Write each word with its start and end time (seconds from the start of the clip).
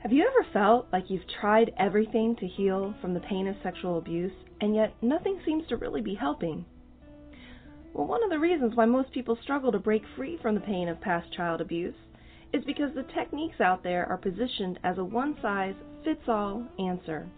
Have 0.00 0.12
you 0.12 0.24
ever 0.24 0.46
felt 0.52 0.86
like 0.92 1.10
you've 1.10 1.26
tried 1.40 1.74
everything 1.76 2.36
to 2.36 2.46
heal 2.46 2.94
from 3.00 3.14
the 3.14 3.20
pain 3.20 3.48
of 3.48 3.56
sexual 3.64 3.98
abuse, 3.98 4.32
and 4.60 4.72
yet 4.72 4.94
nothing 5.02 5.40
seems 5.44 5.66
to 5.66 5.76
really 5.76 6.00
be 6.00 6.14
helping? 6.14 6.64
Well, 7.92 8.06
one 8.06 8.22
of 8.22 8.30
the 8.30 8.38
reasons 8.38 8.76
why 8.76 8.84
most 8.84 9.10
people 9.10 9.36
struggle 9.42 9.72
to 9.72 9.80
break 9.80 10.04
free 10.14 10.38
from 10.40 10.54
the 10.54 10.60
pain 10.60 10.88
of 10.88 11.00
past 11.00 11.32
child 11.32 11.60
abuse 11.60 11.96
is 12.52 12.62
because 12.64 12.94
the 12.94 13.02
techniques 13.12 13.60
out 13.60 13.82
there 13.82 14.06
are 14.06 14.16
positioned 14.16 14.78
as 14.84 14.98
a 14.98 15.04
one 15.04 15.36
size 15.42 15.74
fits 16.04 16.28
all 16.28 16.62
answer. 16.78 17.28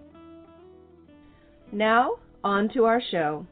Now, 1.71 2.13
on 2.43 2.69
to 2.73 2.85
our 2.85 3.01
show. 3.11 3.45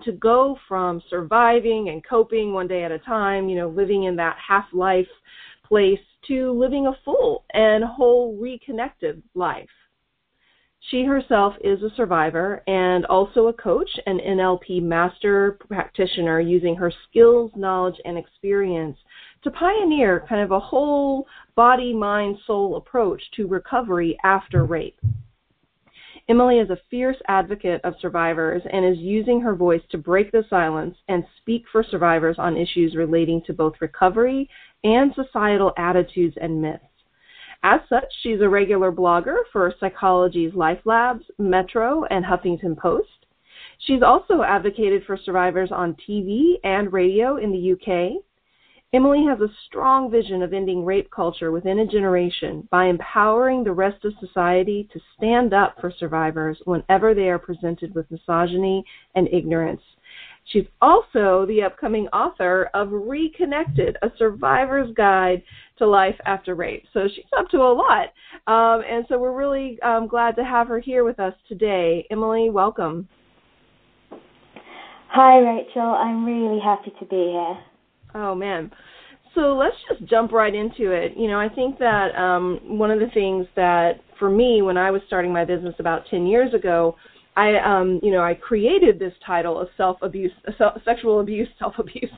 to 0.04 0.12
go 0.12 0.58
from 0.68 1.02
surviving 1.08 1.88
and 1.88 2.06
coping 2.06 2.52
one 2.52 2.68
day 2.68 2.84
at 2.84 2.92
a 2.92 2.98
time, 3.00 3.48
you 3.48 3.56
know, 3.56 3.68
living 3.68 4.04
in 4.04 4.16
that 4.16 4.36
half 4.46 4.66
life 4.72 5.06
place 5.64 5.98
to 6.28 6.52
living 6.52 6.86
a 6.86 6.96
full 7.04 7.44
and 7.54 7.82
whole 7.82 8.36
reconnected 8.36 9.22
life. 9.34 9.68
She 10.80 11.04
herself 11.04 11.54
is 11.62 11.82
a 11.82 11.90
survivor 11.96 12.62
and 12.68 13.04
also 13.06 13.48
a 13.48 13.52
coach, 13.52 13.90
an 14.06 14.20
NLP 14.20 14.82
master 14.82 15.58
practitioner, 15.68 16.38
using 16.38 16.76
her 16.76 16.92
skills, 17.08 17.50
knowledge, 17.56 18.00
and 18.04 18.16
experience 18.16 18.96
to 19.42 19.50
pioneer 19.50 20.24
kind 20.28 20.42
of 20.42 20.52
a 20.52 20.60
whole 20.60 21.26
body, 21.54 21.92
mind, 21.92 22.38
soul 22.46 22.76
approach 22.76 23.22
to 23.32 23.46
recovery 23.46 24.16
after 24.22 24.64
rape. 24.64 24.98
Emily 26.28 26.58
is 26.58 26.70
a 26.70 26.80
fierce 26.90 27.16
advocate 27.28 27.80
of 27.84 27.94
survivors 28.00 28.62
and 28.72 28.84
is 28.84 28.98
using 28.98 29.40
her 29.40 29.54
voice 29.54 29.82
to 29.90 29.98
break 29.98 30.32
the 30.32 30.44
silence 30.50 30.96
and 31.08 31.24
speak 31.36 31.64
for 31.70 31.84
survivors 31.84 32.36
on 32.38 32.56
issues 32.56 32.96
relating 32.96 33.40
to 33.42 33.52
both 33.52 33.80
recovery 33.80 34.48
and 34.82 35.14
societal 35.14 35.72
attitudes 35.76 36.36
and 36.40 36.60
myths. 36.60 36.82
As 37.62 37.80
such, 37.88 38.12
she's 38.22 38.40
a 38.40 38.48
regular 38.48 38.92
blogger 38.92 39.38
for 39.52 39.72
Psychologies 39.80 40.54
Life 40.54 40.80
Labs, 40.84 41.24
Metro, 41.38 42.04
and 42.04 42.24
Huffington 42.24 42.76
Post. 42.76 43.26
She's 43.78 44.02
also 44.02 44.42
advocated 44.42 45.04
for 45.04 45.16
survivors 45.16 45.70
on 45.72 45.96
TV 46.08 46.54
and 46.64 46.92
radio 46.92 47.36
in 47.36 47.52
the 47.52 47.72
UK 47.72 48.22
Emily 48.92 49.24
has 49.24 49.40
a 49.40 49.52
strong 49.66 50.10
vision 50.10 50.42
of 50.42 50.54
ending 50.54 50.84
rape 50.84 51.10
culture 51.10 51.50
within 51.50 51.80
a 51.80 51.86
generation 51.86 52.66
by 52.70 52.86
empowering 52.86 53.64
the 53.64 53.72
rest 53.72 54.04
of 54.04 54.14
society 54.20 54.88
to 54.92 55.00
stand 55.16 55.52
up 55.52 55.78
for 55.80 55.90
survivors 55.90 56.62
whenever 56.64 57.12
they 57.12 57.28
are 57.28 57.38
presented 57.38 57.94
with 57.94 58.10
misogyny 58.10 58.84
and 59.14 59.28
ignorance. 59.32 59.82
She's 60.52 60.66
also 60.80 61.44
the 61.46 61.62
upcoming 61.64 62.06
author 62.08 62.70
of 62.72 62.88
Reconnected, 62.92 63.96
a 64.02 64.08
survivor's 64.16 64.94
guide 64.94 65.42
to 65.78 65.86
life 65.86 66.14
after 66.24 66.54
rape. 66.54 66.84
So 66.92 67.08
she's 67.12 67.24
up 67.36 67.48
to 67.50 67.58
a 67.58 67.72
lot. 67.72 68.12
Um, 68.46 68.82
and 68.88 69.04
so 69.08 69.18
we're 69.18 69.36
really 69.36 69.80
um, 69.82 70.06
glad 70.06 70.36
to 70.36 70.44
have 70.44 70.68
her 70.68 70.78
here 70.78 71.04
with 71.04 71.18
us 71.18 71.34
today. 71.48 72.06
Emily, 72.10 72.48
welcome. 72.50 73.08
Hi, 75.08 75.38
Rachel. 75.38 75.82
I'm 75.82 76.24
really 76.24 76.60
happy 76.60 76.92
to 77.00 77.06
be 77.06 77.16
here. 77.16 77.58
Oh 78.14 78.34
man. 78.34 78.70
So 79.34 79.54
let's 79.54 79.76
just 79.88 80.08
jump 80.08 80.32
right 80.32 80.54
into 80.54 80.92
it. 80.92 81.12
You 81.16 81.28
know, 81.28 81.38
I 81.38 81.48
think 81.48 81.78
that 81.78 82.14
um, 82.16 82.60
one 82.62 82.90
of 82.90 83.00
the 83.00 83.10
things 83.12 83.46
that 83.56 84.00
for 84.18 84.30
me 84.30 84.62
when 84.62 84.76
I 84.76 84.90
was 84.90 85.02
starting 85.06 85.32
my 85.32 85.44
business 85.44 85.74
about 85.78 86.02
10 86.10 86.26
years 86.26 86.54
ago, 86.54 86.96
I 87.36 87.58
um, 87.58 88.00
you 88.02 88.10
know, 88.10 88.22
I 88.22 88.34
created 88.34 88.98
this 88.98 89.12
title 89.24 89.60
of 89.60 89.68
self-abuse 89.76 90.32
sexual 90.84 91.20
abuse 91.20 91.48
self-abuse 91.58 92.10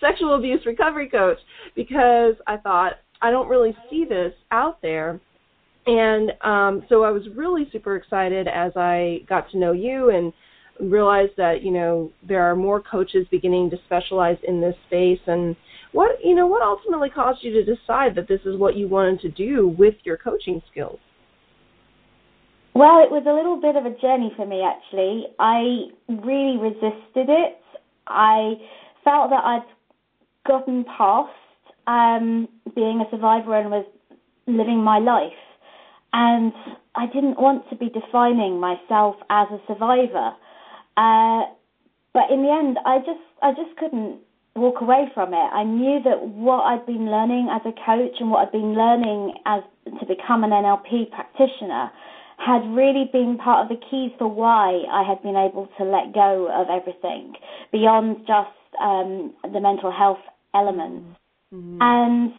sexual 0.00 0.34
abuse 0.34 0.64
recovery 0.64 1.08
coach 1.08 1.38
because 1.76 2.34
I 2.46 2.56
thought 2.56 2.94
I 3.20 3.30
don't 3.30 3.48
really 3.48 3.76
see 3.90 4.06
this 4.08 4.32
out 4.50 4.80
there. 4.80 5.20
And 5.86 6.32
um, 6.42 6.84
so 6.88 7.04
I 7.04 7.10
was 7.10 7.22
really 7.34 7.68
super 7.70 7.96
excited 7.96 8.48
as 8.48 8.72
I 8.76 9.20
got 9.28 9.50
to 9.50 9.58
know 9.58 9.72
you 9.72 10.10
and 10.10 10.32
realized 10.80 11.32
that 11.36 11.62
you 11.62 11.70
know 11.70 12.10
there 12.26 12.42
are 12.42 12.56
more 12.56 12.80
coaches 12.80 13.26
beginning 13.30 13.68
to 13.68 13.76
specialize 13.84 14.38
in 14.48 14.62
this 14.62 14.74
space 14.86 15.20
and 15.26 15.54
what 15.92 16.12
you 16.24 16.34
know 16.34 16.46
what 16.46 16.62
ultimately 16.62 17.10
caused 17.10 17.44
you 17.44 17.52
to 17.52 17.64
decide 17.64 18.14
that 18.14 18.26
this 18.28 18.40
is 18.46 18.56
what 18.56 18.76
you 18.76 18.88
wanted 18.88 19.20
to 19.20 19.28
do 19.28 19.68
with 19.78 19.94
your 20.04 20.16
coaching 20.16 20.62
skills 20.70 20.98
well 22.74 23.02
it 23.02 23.10
was 23.10 23.24
a 23.26 23.32
little 23.32 23.60
bit 23.60 23.76
of 23.76 23.86
a 23.86 23.96
journey 24.00 24.32
for 24.36 24.46
me 24.46 24.62
actually 24.62 25.26
i 25.38 25.84
really 26.08 26.56
resisted 26.58 27.28
it 27.28 27.60
i 28.06 28.54
felt 29.04 29.30
that 29.30 29.42
i'd 29.44 29.66
gotten 30.46 30.84
past 30.84 31.30
um 31.86 32.48
being 32.74 33.00
a 33.00 33.10
survivor 33.10 33.58
and 33.58 33.70
was 33.70 33.86
living 34.46 34.78
my 34.78 34.98
life 34.98 35.32
and 36.12 36.52
I 36.94 37.06
didn't 37.06 37.40
want 37.40 37.68
to 37.70 37.76
be 37.76 37.88
defining 37.88 38.58
myself 38.58 39.16
as 39.30 39.46
a 39.50 39.60
survivor. 39.66 40.32
Uh, 40.96 41.46
but 42.12 42.30
in 42.30 42.42
the 42.42 42.50
end, 42.50 42.78
I 42.84 42.98
just 42.98 43.22
I 43.42 43.52
just 43.52 43.76
couldn't 43.78 44.18
walk 44.56 44.80
away 44.80 45.06
from 45.14 45.32
it. 45.32 45.36
I 45.54 45.62
knew 45.62 46.02
that 46.04 46.26
what 46.26 46.62
I'd 46.62 46.84
been 46.84 47.06
learning 47.06 47.48
as 47.52 47.62
a 47.64 47.72
coach 47.86 48.18
and 48.18 48.30
what 48.30 48.48
I'd 48.48 48.52
been 48.52 48.74
learning 48.74 49.34
as 49.46 49.62
to 49.86 50.06
become 50.06 50.42
an 50.42 50.50
NLP 50.50 51.10
practitioner 51.10 51.90
had 52.40 52.64
really 52.72 53.04
been 53.12 53.36
part 53.36 53.62
of 53.62 53.68
the 53.68 53.80
keys 53.90 54.12
for 54.18 54.26
why 54.26 54.82
I 54.90 55.04
had 55.06 55.22
been 55.22 55.36
able 55.36 55.68
to 55.76 55.84
let 55.84 56.14
go 56.14 56.48
of 56.48 56.68
everything 56.72 57.34
beyond 57.70 58.24
just 58.26 58.56
um, 58.80 59.34
the 59.44 59.60
mental 59.60 59.92
health 59.92 60.24
elements. 60.54 61.04
Mm-hmm. 61.52 61.78
And 61.80 62.32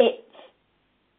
it, 0.00 0.26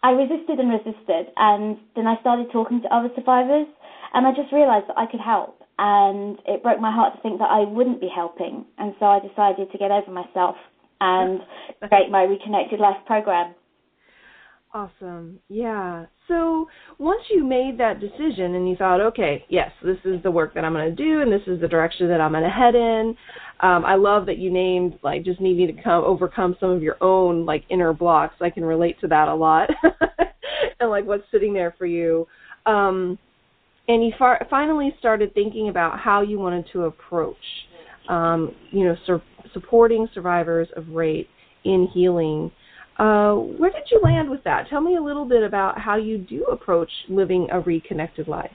I 0.04 0.12
resisted 0.12 0.60
and 0.60 0.69
resisted, 0.69 1.31
and 1.38 1.77
then 1.95 2.07
I 2.07 2.19
started 2.19 2.48
talking 2.51 2.81
to 2.81 2.94
other 2.94 3.10
survivors, 3.16 3.68
and 4.13 4.27
I 4.27 4.31
just 4.31 4.51
realised 4.51 4.88
that 4.89 4.98
I 4.98 5.06
could 5.10 5.22
help 5.22 5.60
and 5.80 6.38
it 6.45 6.62
broke 6.62 6.81
my 6.81 6.92
heart 6.92 7.15
to 7.15 7.22
think 7.22 7.39
that 7.39 7.50
I 7.50 7.63
wouldn't 7.63 8.01
be 8.01 8.10
helping. 8.13 8.65
And 8.77 8.94
so 9.00 9.06
I 9.06 9.19
decided 9.19 9.72
to 9.72 9.77
get 9.77 9.92
over 9.92 10.12
myself 10.12 10.57
and 11.00 11.39
create 11.88 12.12
my 12.12 12.24
Reconnected 12.24 12.81
Life 12.81 13.00
program. 13.07 13.56
Awesome. 14.71 15.39
Yeah. 15.50 16.06
So 16.27 16.68
once 17.00 17.24
you 17.31 17.44
made 17.44 17.80
that 17.80 18.00
decision 18.00 18.54
and 18.54 18.69
you 18.69 18.75
thought, 18.75 19.01
okay, 19.01 19.44
yes, 19.50 19.71
this 19.83 19.98
is 20.06 20.21
the 20.21 20.30
work 20.30 20.54
that 20.54 20.63
I'm 20.63 20.74
going 20.74 20.95
to 20.95 21.04
do, 21.04 21.21
and 21.21 21.31
this 21.31 21.42
is 21.48 21.60
the 21.60 21.68
direction 21.68 22.07
that 22.10 22.21
I'm 22.21 22.33
going 22.33 22.44
to 22.44 22.50
head 22.50 22.75
in. 22.75 23.18
Um, 23.62 23.83
I 23.83 23.95
love 23.95 24.27
that 24.27 24.38
you 24.38 24.51
named 24.51 25.00
like 25.01 25.25
just 25.25 25.42
needing 25.42 25.75
to 25.75 25.81
come 25.81 26.04
overcome 26.04 26.56
some 26.60 26.69
of 26.69 26.83
your 26.83 26.98
own 27.01 27.45
like 27.45 27.63
inner 27.69 27.94
blocks. 27.94 28.36
I 28.42 28.51
can 28.51 28.63
relate 28.63 29.00
to 29.01 29.07
that 29.07 29.27
a 29.27 29.33
lot, 29.33 29.71
and 30.80 30.92
like 30.92 31.06
what's 31.06 31.24
sitting 31.31 31.51
there 31.51 31.74
for 31.75 31.88
you. 31.88 32.27
Um, 32.68 33.18
and 33.88 34.06
you 34.06 34.13
far, 34.19 34.45
finally 34.51 34.95
started 35.00 35.33
thinking 35.33 35.69
about 35.69 36.00
how 36.00 36.22
you 36.22 36.38
wanted 36.38 36.65
to 36.74 36.83
approach, 36.83 37.38
um, 38.07 38.54
you 38.69 38.86
know, 38.86 38.95
sur- 39.07 39.24
supporting 39.51 40.07
survivors 40.13 40.68
of 40.75 40.89
rape 40.89 41.27
in 41.65 41.88
healing. 41.92 42.51
Uh, 43.00 43.34
where 43.34 43.72
did 43.72 43.84
you 43.90 44.01
land 44.04 44.30
with 44.30 44.44
that? 44.44 44.68
Tell 44.69 44.81
me 44.81 44.98
a 44.98 45.01
little 45.01 45.25
bit 45.25 45.42
about 45.42 45.80
how 45.80 45.96
you 45.96 46.18
do 46.18 46.44
approach 46.46 46.92
living 47.07 47.48
a 47.51 47.62
reconnected 47.62 48.28
life. 48.28 48.51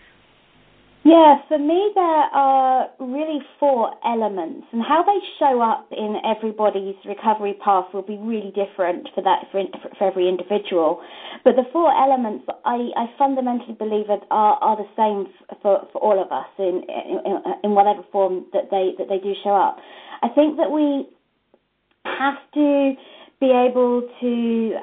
Yeah, 1.05 1.37
for 1.49 1.59
me, 1.59 1.93
there 1.95 2.05
are 2.05 2.89
really 2.99 3.41
four 3.61 3.93
elements, 4.07 4.67
and 4.73 4.83
how 4.83 5.03
they 5.03 5.19
show 5.39 5.61
up 5.61 5.89
in 5.93 6.17
everybody's 6.25 6.95
recovery 7.05 7.59
path 7.63 7.85
will 7.93 8.03
be 8.03 8.17
really 8.17 8.53
different 8.57 9.09
for 9.15 9.23
that 9.23 9.45
for, 9.53 9.65
for 9.99 10.09
every 10.09 10.29
individual. 10.31 11.03
But 11.45 11.57
the 11.57 11.65
four 11.75 11.93
elements, 11.93 12.47
I, 12.65 12.89
I 12.97 13.07
fundamentally 13.19 13.75
believe 13.75 14.07
are, 14.09 14.23
are 14.31 14.77
the 14.77 14.89
same 14.97 15.31
for, 15.61 15.87
for 15.93 16.01
all 16.01 16.23
of 16.23 16.33
us 16.33 16.49
in, 16.59 16.83
in 16.89 17.43
in 17.65 17.71
whatever 17.73 18.03
form 18.11 18.47
that 18.55 18.71
they 18.71 18.93
that 18.97 19.09
they 19.11 19.19
do 19.19 19.35
show 19.45 19.55
up. 19.55 19.77
I 20.23 20.29
think 20.29 20.57
that 20.57 20.71
we 20.71 21.07
have 22.07 22.41
to 22.55 22.95
be 23.45 23.53
able 23.53 24.09
to 24.21 24.75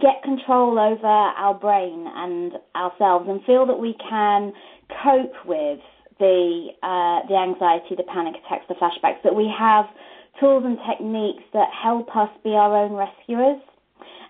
get 0.00 0.22
control 0.24 0.78
over 0.78 1.06
our 1.06 1.54
brain 1.54 2.06
and 2.14 2.52
ourselves 2.74 3.26
and 3.28 3.40
feel 3.44 3.66
that 3.66 3.78
we 3.78 3.94
can 4.08 4.52
cope 5.02 5.34
with 5.46 5.78
the 6.18 6.68
uh, 6.82 7.26
the 7.28 7.36
anxiety, 7.36 7.94
the 7.96 8.04
panic 8.04 8.34
attacks, 8.44 8.64
the 8.68 8.74
flashbacks. 8.74 9.22
That 9.22 9.34
we 9.34 9.50
have 9.56 9.86
tools 10.40 10.64
and 10.66 10.78
techniques 10.88 11.44
that 11.52 11.68
help 11.70 12.14
us 12.16 12.30
be 12.42 12.50
our 12.50 12.76
own 12.76 12.92
rescuers, 12.92 13.60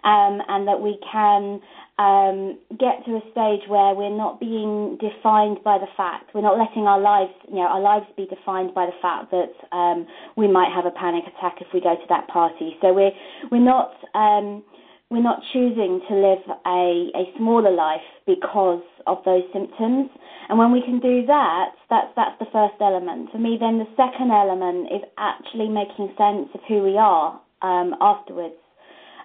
um, 0.05 0.41
and 0.49 0.69
that 0.69 0.81
we 0.81 0.99
can 1.11 1.61
um, 1.99 2.59
get 2.81 3.05
to 3.05 3.21
a 3.21 3.25
stage 3.33 3.69
where 3.69 3.95
we're 3.95 4.17
not 4.17 4.41
being 4.41 4.97
defined 4.97 5.59
by 5.63 5.77
the 5.77 5.91
fact 5.97 6.33
we're 6.35 6.41
not 6.41 6.57
letting 6.57 6.89
our 6.89 6.99
lives, 6.99 7.33
you 7.49 7.57
know, 7.57 7.69
our 7.69 7.81
lives 7.81 8.07
be 8.17 8.27
defined 8.27 8.75
by 8.75 8.87
the 8.87 8.97
fact 9.03 9.31
that 9.31 9.53
um, 9.77 10.07
we 10.37 10.49
might 10.49 10.73
have 10.75 10.87
a 10.87 10.91
panic 10.91 11.25
attack 11.29 11.61
if 11.61 11.69
we 11.75 11.81
go 11.81 11.95
to 11.95 12.07
that 12.09 12.29
party. 12.29 12.77
So 12.81 12.93
we're 12.93 13.13
we're 13.51 13.65
not 13.65 13.93
um, 14.15 14.65
we're 15.13 15.23
not 15.23 15.43
choosing 15.53 16.01
to 16.09 16.15
live 16.17 16.41
a, 16.65 17.13
a 17.13 17.25
smaller 17.37 17.71
life 17.71 18.09
because 18.27 18.83
of 19.07 19.19
those 19.27 19.45
symptoms. 19.53 20.09
And 20.49 20.59
when 20.59 20.73
we 20.73 20.81
can 20.81 20.99
do 20.99 21.27
that, 21.27 21.77
that's 21.91 22.09
that's 22.17 22.39
the 22.41 22.49
first 22.51 22.81
element. 22.81 23.31
For 23.31 23.39
me, 23.39 23.59
then 23.61 23.77
the 23.77 23.91
second 24.01 24.33
element 24.33 24.89
is 24.89 25.05
actually 25.19 25.69
making 25.69 26.17
sense 26.17 26.49
of 26.55 26.61
who 26.67 26.83
we 26.83 26.97
are 26.97 27.39
um, 27.61 27.95
afterwards. 28.01 28.57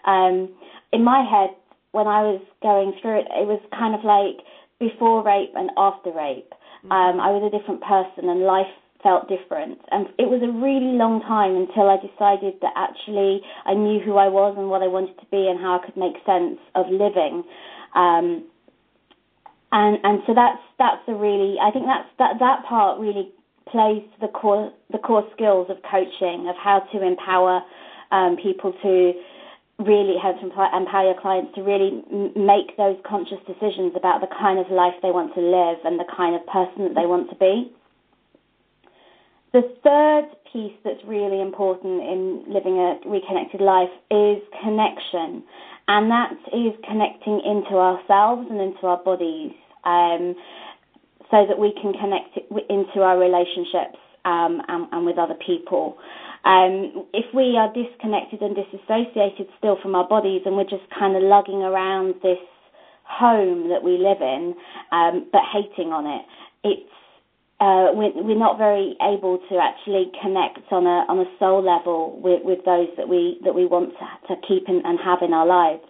Um, 0.06 0.52
in 0.92 1.04
my 1.04 1.24
head, 1.24 1.56
when 1.98 2.06
I 2.06 2.22
was 2.22 2.42
going 2.62 2.94
through 3.02 3.26
it, 3.26 3.28
it 3.34 3.50
was 3.50 3.58
kind 3.74 3.98
of 3.98 4.06
like 4.06 4.46
before 4.78 5.26
rape 5.26 5.58
and 5.58 5.74
after 5.74 6.14
rape. 6.14 6.54
Mm-hmm. 6.86 6.94
Um, 6.94 7.18
I 7.18 7.34
was 7.34 7.42
a 7.42 7.50
different 7.50 7.82
person, 7.82 8.30
and 8.30 8.46
life 8.46 8.70
felt 9.02 9.26
different. 9.26 9.82
And 9.90 10.06
it 10.22 10.30
was 10.30 10.46
a 10.46 10.54
really 10.54 10.94
long 10.94 11.26
time 11.26 11.58
until 11.58 11.90
I 11.90 11.98
decided 11.98 12.62
that 12.62 12.78
actually 12.78 13.42
I 13.66 13.74
knew 13.74 13.98
who 13.98 14.22
I 14.22 14.30
was 14.30 14.54
and 14.58 14.70
what 14.70 14.86
I 14.86 14.90
wanted 14.90 15.18
to 15.18 15.28
be 15.34 15.50
and 15.50 15.58
how 15.58 15.82
I 15.82 15.86
could 15.86 15.98
make 15.98 16.22
sense 16.22 16.62
of 16.78 16.86
living. 16.94 17.42
Um, 17.98 18.46
and 19.74 19.98
and 20.06 20.22
so 20.30 20.38
that's 20.38 20.62
that's 20.78 21.02
a 21.10 21.16
really 21.18 21.58
I 21.58 21.74
think 21.74 21.90
that's 21.90 22.08
that 22.22 22.38
that 22.40 22.64
part 22.70 23.02
really 23.02 23.34
plays 23.74 24.06
to 24.16 24.18
the 24.22 24.32
core 24.32 24.72
the 24.94 25.02
core 25.02 25.26
skills 25.34 25.68
of 25.70 25.82
coaching 25.84 26.48
of 26.48 26.56
how 26.56 26.86
to 26.94 27.02
empower 27.02 27.62
um, 28.12 28.38
people 28.42 28.72
to 28.72 29.14
really 29.80 30.16
help 30.22 30.38
empower 30.42 31.06
your 31.06 31.22
clients 31.22 31.54
to 31.54 31.62
really 31.62 32.02
make 32.36 32.76
those 32.78 32.98
conscious 33.06 33.38
decisions 33.46 33.94
about 33.96 34.22
the 34.22 34.28
kind 34.40 34.58
of 34.58 34.66
life 34.72 34.94
they 35.04 35.12
want 35.12 35.34
to 35.36 35.42
live 35.42 35.78
and 35.86 36.00
the 36.00 36.10
kind 36.16 36.36
of 36.36 36.42
person 36.48 36.84
that 36.90 36.96
they 36.96 37.06
want 37.06 37.30
to 37.30 37.36
be. 37.36 37.72
The 39.54 39.62
third 39.84 40.34
piece 40.52 40.74
that's 40.84 41.02
really 41.06 41.42
important 41.42 42.02
in 42.02 42.44
living 42.48 42.78
a 42.78 42.98
reconnected 43.08 43.62
life 43.62 43.94
is 44.10 44.42
connection, 44.64 45.44
and 45.88 46.10
that 46.12 46.34
is 46.54 46.74
connecting 46.84 47.42
into 47.46 47.78
ourselves 47.78 48.48
and 48.50 48.60
into 48.60 48.88
our 48.88 48.98
bodies, 49.04 49.54
um, 49.86 50.36
so 51.30 51.46
that 51.48 51.58
we 51.60 51.72
can 51.82 51.94
connect 51.94 52.38
into 52.70 53.02
our 53.02 53.18
relationships 53.20 54.00
um, 54.26 54.62
and, 54.68 54.88
and 54.92 55.06
with 55.06 55.18
other 55.18 55.38
people. 55.46 55.98
Um, 56.48 57.04
if 57.12 57.28
we 57.36 57.60
are 57.60 57.68
disconnected 57.76 58.40
and 58.42 58.56
disassociated 58.56 59.52
still 59.60 59.76
from 59.84 59.96
our 59.96 60.08
bodies 60.08 60.44
and 60.46 60.56
we're 60.56 60.64
just 60.64 60.88
kind 60.98 61.18
of 61.18 61.24
lugging 61.24 61.60
around 61.60 62.16
this 62.24 62.40
home 63.04 63.68
that 63.68 63.84
we 63.84 64.00
live 64.00 64.22
in, 64.24 64.56
um, 64.96 65.28
but 65.32 65.42
hating 65.52 65.92
on 65.92 66.08
it, 66.08 66.24
it's 66.64 66.96
uh, 67.60 67.92
we're, 67.92 68.14
we're 68.16 68.38
not 68.38 68.58
very 68.58 68.96
able 69.02 69.40
to 69.50 69.58
actually 69.58 70.12
connect 70.22 70.72
on 70.72 70.86
a 70.86 71.04
on 71.10 71.20
a 71.20 71.28
soul 71.40 71.60
level 71.60 72.16
with, 72.22 72.40
with 72.46 72.64
those 72.64 72.88
that 72.96 73.10
we 73.10 73.42
that 73.44 73.54
we 73.54 73.66
want 73.66 73.92
to, 73.98 74.36
to 74.36 74.40
keep 74.48 74.70
in, 74.70 74.82
and 74.86 75.00
have 75.04 75.20
in 75.22 75.34
our 75.34 75.46
lives. 75.46 75.84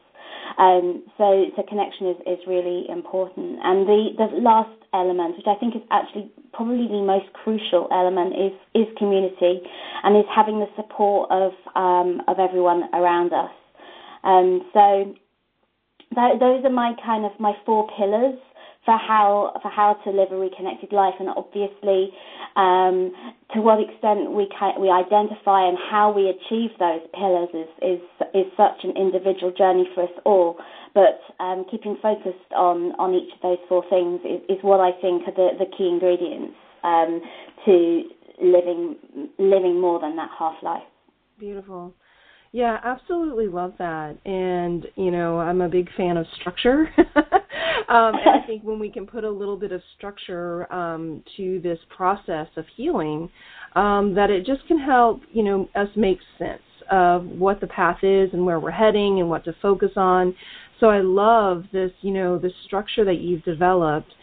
Um, 0.57 1.03
so, 1.17 1.45
so 1.55 1.63
connection 1.67 2.07
is, 2.07 2.17
is 2.25 2.39
really 2.47 2.85
important. 2.89 3.59
And 3.63 3.85
the, 3.85 4.15
the 4.17 4.39
last 4.39 4.76
element, 4.93 5.37
which 5.37 5.47
I 5.47 5.55
think 5.59 5.75
is 5.75 5.81
actually 5.91 6.31
probably 6.53 6.87
the 6.87 7.03
most 7.03 7.31
crucial 7.33 7.87
element, 7.91 8.33
is, 8.33 8.53
is 8.73 8.87
community 8.97 9.61
and 10.03 10.17
is 10.17 10.25
having 10.33 10.59
the 10.59 10.67
support 10.75 11.29
of, 11.31 11.51
um, 11.75 12.21
of 12.27 12.39
everyone 12.39 12.83
around 12.93 13.33
us. 13.33 13.51
Um, 14.23 14.61
so 14.73 15.13
that, 16.15 16.39
those 16.39 16.63
are 16.65 16.71
my 16.71 16.93
kind 17.05 17.25
of 17.25 17.31
my 17.39 17.53
four 17.65 17.87
pillars 17.97 18.39
for 18.87 18.95
how 18.95 19.51
for 19.61 19.67
how 19.69 19.99
to 20.05 20.09
live 20.11 20.31
a 20.31 20.37
reconnected 20.37 20.93
life, 20.93 21.13
and 21.19 21.27
obviously 21.27 22.07
um, 22.55 23.11
to 23.51 23.59
what 23.59 23.83
extent 23.83 24.31
we 24.31 24.47
can, 24.47 24.79
we 24.79 24.87
identify 24.87 25.67
and 25.67 25.77
how 25.91 26.07
we 26.15 26.31
achieve 26.31 26.71
those 26.79 27.03
pillars 27.11 27.51
is 27.51 27.67
is 27.83 28.01
is 28.31 28.47
such 28.55 28.87
an 28.87 28.95
individual 28.95 29.51
journey 29.51 29.83
for 29.93 30.03
us 30.03 30.15
all. 30.23 30.55
But 30.95 31.19
um, 31.43 31.65
keeping 31.69 31.97
focused 32.01 32.47
on 32.55 32.95
on 32.95 33.13
each 33.13 33.27
of 33.35 33.41
those 33.43 33.59
four 33.67 33.83
things 33.91 34.21
is, 34.23 34.39
is 34.47 34.63
what 34.63 34.79
I 34.79 34.95
think 35.03 35.27
are 35.27 35.35
the, 35.35 35.59
the 35.59 35.67
key 35.75 35.91
ingredients 35.91 36.55
um, 36.87 37.19
to 37.67 38.07
living 38.39 38.95
living 39.37 39.81
more 39.81 39.99
than 39.99 40.15
that 40.15 40.29
half 40.39 40.55
life. 40.63 40.87
Beautiful. 41.37 41.93
Yeah, 42.51 42.79
absolutely 42.83 43.47
love 43.47 43.73
that. 43.79 44.17
And, 44.25 44.85
you 44.95 45.11
know, 45.11 45.39
I'm 45.39 45.61
a 45.61 45.69
big 45.69 45.89
fan 45.95 46.17
of 46.17 46.25
structure. 46.39 46.89
um, 46.97 48.15
and 48.15 48.43
I 48.43 48.43
think 48.47 48.63
when 48.63 48.79
we 48.79 48.89
can 48.89 49.05
put 49.05 49.23
a 49.23 49.29
little 49.29 49.57
bit 49.57 49.71
of 49.71 49.81
structure 49.97 50.71
um, 50.73 51.23
to 51.37 51.59
this 51.61 51.79
process 51.95 52.47
of 52.55 52.65
healing, 52.75 53.29
um, 53.75 54.13
that 54.15 54.29
it 54.29 54.45
just 54.45 54.65
can 54.67 54.79
help, 54.79 55.21
you 55.31 55.43
know, 55.43 55.69
us 55.75 55.89
make 55.95 56.19
sense 56.39 56.61
of 56.89 57.25
what 57.25 57.59
the 57.59 57.67
path 57.67 57.99
is 58.01 58.29
and 58.33 58.45
where 58.45 58.59
we're 58.59 58.71
heading 58.71 59.19
and 59.19 59.29
what 59.29 59.43
to 59.45 59.53
focus 59.61 59.91
on. 59.97 60.33
So 60.79 60.87
I 60.87 61.01
love 61.01 61.65
this, 61.73 61.91
you 62.01 62.11
know, 62.11 62.37
this 62.37 62.53
structure 62.65 63.03
that 63.05 63.19
you've 63.19 63.43
developed 63.43 64.13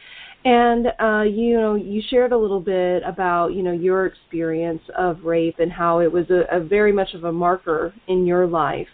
and 0.45 0.89
uh, 1.01 1.23
you 1.23 1.55
know, 1.55 1.75
you 1.75 2.03
shared 2.11 2.33
a 2.33 2.37
little 2.37 2.61
bit 2.61 3.03
about 3.05 3.49
you 3.55 3.63
know 3.63 3.73
your 3.73 4.07
experience 4.07 4.83
of 4.97 5.25
rape 5.25 5.59
and 5.59 5.73
how 5.73 6.01
it 6.01 6.13
was 6.13 6.27
a, 6.31 6.45
a 6.55 6.61
very 6.61 6.93
much 6.93 7.15
of 7.15 7.25
a 7.25 7.33
marker 7.33 7.95
in 8.09 8.27
your 8.27 8.47
life. 8.47 8.89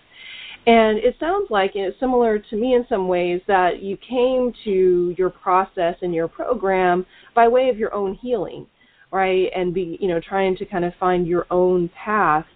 And 0.66 0.99
it 0.99 1.16
sounds 1.19 1.50
like 1.50 1.73
it's 1.75 1.99
similar 1.99 2.38
to 2.38 2.57
me 2.57 2.75
in 2.75 2.85
some 2.88 3.09
ways 3.09 3.40
that 3.49 3.83
you 3.83 3.97
came 3.97 4.52
to 4.64 5.14
your 5.19 5.30
process 5.30 5.97
and 6.02 6.14
your 6.14 6.28
program 6.28 7.04
by 7.35 7.49
way 7.49 7.69
of 7.71 7.78
your 7.78 7.92
own 7.95 8.14
healing, 8.14 8.66
right? 9.11 9.49
And 9.57 9.75
be 9.75 9.99
you 10.00 10.07
know 10.07 10.21
trying 10.21 10.57
to 10.59 10.66
kind 10.66 10.85
of 10.85 10.92
find 11.00 11.26
your 11.26 11.47
own 11.50 11.90
path. 12.04 12.47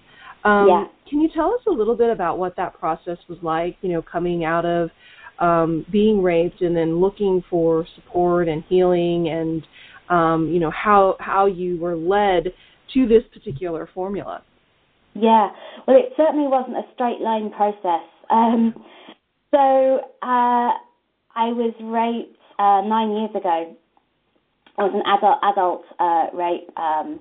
Um, 0.45 0.69
yeah. 0.69 0.85
Can 1.09 1.21
you 1.21 1.29
tell 1.35 1.53
us 1.53 1.61
a 1.67 1.71
little 1.71 1.97
bit 1.97 2.11
about 2.11 2.39
what 2.39 2.55
that 2.57 2.79
process 2.79 3.19
was 3.29 3.39
like? 3.43 3.77
You 3.81 3.89
know, 3.89 4.03
coming 4.03 4.45
out 4.45 4.65
of 4.65 4.91
um, 5.39 5.85
being 5.91 6.23
raped 6.23 6.61
and 6.61 6.77
then 6.77 7.01
looking 7.01 7.43
for 7.51 7.87
support 7.97 8.49
and 8.49 8.63
healing 8.69 9.29
and 9.29 9.67
um, 10.09 10.51
you 10.53 10.61
know 10.61 10.71
how 10.71 11.17
how 11.19 11.47
you 11.47 11.79
were 11.79 11.97
led 11.97 12.53
to 12.93 13.09
this 13.09 13.23
particular 13.33 13.89
formula. 13.95 14.43
Yeah, 15.15 15.49
well, 15.87 15.97
it 15.97 16.13
certainly 16.17 16.49
wasn't 16.49 16.77
a 16.77 16.83
straight 16.95 17.21
line 17.21 17.51
process. 17.51 18.07
Um, 18.31 18.75
so 19.51 20.01
uh, 20.23 20.75
I 21.35 21.51
was 21.55 21.73
raped 21.81 22.39
uh, 22.59 22.83
nine 22.87 23.13
years 23.17 23.31
ago. 23.31 23.77
I 24.77 24.83
was 24.83 24.93
an 24.93 25.07
adult 25.07 25.39
adult 25.43 25.85
uh, 25.99 26.37
rape. 26.37 26.69
Um, 26.77 27.21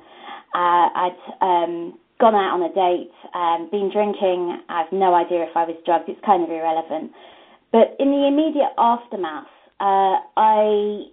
uh, 0.53 0.89
I'd 0.89 1.17
um, 1.41 2.00
gone 2.20 2.36
out 2.36 2.58
on 2.58 2.63
a 2.63 2.74
date, 2.74 3.13
um, 3.34 3.70
been 3.70 3.91
drinking. 3.91 4.58
I've 4.70 4.91
no 4.91 5.13
idea 5.13 5.43
if 5.43 5.55
I 5.55 5.65
was 5.65 5.75
drugged. 5.86 6.10
It's 6.10 6.20
kind 6.25 6.43
of 6.43 6.50
irrelevant. 6.50 7.12
But 7.74 7.98
in 8.00 8.12
the 8.12 8.27
immediate 8.27 8.72
aftermath, 8.77 9.50
uh, 9.82 10.22
I, 10.38 11.10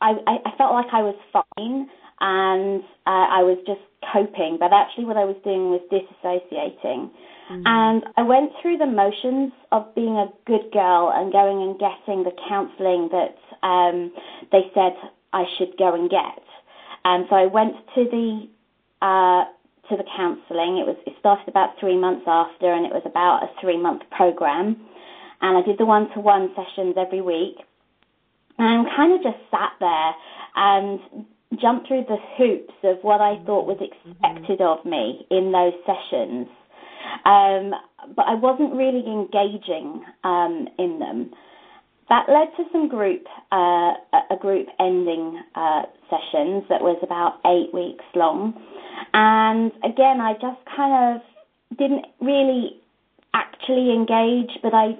I 0.00 0.12
I 0.44 0.50
felt 0.58 0.74
like 0.74 0.92
I 0.92 1.02
was 1.02 1.16
fine 1.32 1.88
and 2.20 2.82
uh, 3.06 3.26
I 3.32 3.42
was 3.42 3.56
just 3.66 3.80
coping, 4.12 4.58
but 4.60 4.70
actually 4.72 5.06
what 5.06 5.16
I 5.16 5.24
was 5.24 5.36
doing 5.42 5.70
was 5.70 5.80
disassociating. 5.90 7.10
Mm-hmm. 7.50 7.62
And 7.64 8.04
I 8.18 8.22
went 8.22 8.52
through 8.60 8.76
the 8.76 8.86
motions 8.86 9.52
of 9.72 9.94
being 9.94 10.14
a 10.16 10.28
good 10.46 10.70
girl 10.72 11.10
and 11.14 11.32
going 11.32 11.62
and 11.62 11.80
getting 11.80 12.22
the 12.22 12.36
counselling 12.48 13.08
that 13.10 13.40
um, 13.66 14.12
they 14.52 14.70
said 14.74 14.92
I 15.32 15.44
should 15.56 15.72
go 15.78 15.94
and 15.94 16.10
get. 16.10 16.44
And 17.04 17.24
so 17.30 17.36
I 17.36 17.46
went 17.46 17.74
to 17.94 18.04
the 18.04 18.46
uh, 19.00 19.48
to 19.88 19.96
the 19.96 20.04
counselling. 20.16 20.76
It 20.76 20.86
was 20.86 20.96
it 21.06 21.14
started 21.18 21.48
about 21.48 21.80
three 21.80 21.96
months 21.96 22.26
after, 22.26 22.70
and 22.70 22.84
it 22.84 22.92
was 22.92 23.02
about 23.06 23.42
a 23.44 23.48
three 23.60 23.80
month 23.80 24.02
program 24.10 24.76
and 25.40 25.56
I 25.56 25.62
did 25.62 25.78
the 25.78 25.86
one 25.86 26.08
to 26.14 26.20
one 26.20 26.50
sessions 26.54 26.94
every 26.96 27.20
week. 27.20 27.56
And 28.58 28.86
kind 28.96 29.12
of 29.12 29.22
just 29.22 29.38
sat 29.50 29.70
there 29.78 30.12
and 30.56 31.00
jumped 31.60 31.86
through 31.86 32.04
the 32.08 32.16
hoops 32.36 32.74
of 32.82 32.98
what 33.02 33.20
I 33.20 33.42
thought 33.46 33.66
was 33.66 33.78
expected 33.80 34.60
of 34.60 34.84
me 34.84 35.26
in 35.30 35.52
those 35.52 35.74
sessions. 35.86 36.48
Um, 37.24 37.72
but 38.14 38.26
I 38.26 38.34
wasn't 38.34 38.74
really 38.74 39.04
engaging 39.06 40.04
um, 40.24 40.68
in 40.78 40.98
them. 40.98 41.30
That 42.08 42.24
led 42.28 42.48
to 42.56 42.64
some 42.72 42.88
group, 42.88 43.24
uh, 43.52 43.92
a 44.30 44.36
group 44.40 44.66
ending 44.80 45.40
uh, 45.54 45.82
sessions 46.08 46.64
that 46.68 46.80
was 46.80 46.98
about 47.02 47.38
eight 47.46 47.72
weeks 47.72 48.04
long. 48.14 48.54
And 49.12 49.72
again, 49.84 50.20
I 50.20 50.32
just 50.34 50.58
kind 50.74 51.16
of 51.16 51.78
didn't 51.78 52.06
really 52.20 52.80
actually 53.34 53.92
engage, 53.92 54.50
but 54.62 54.74
I 54.74 54.96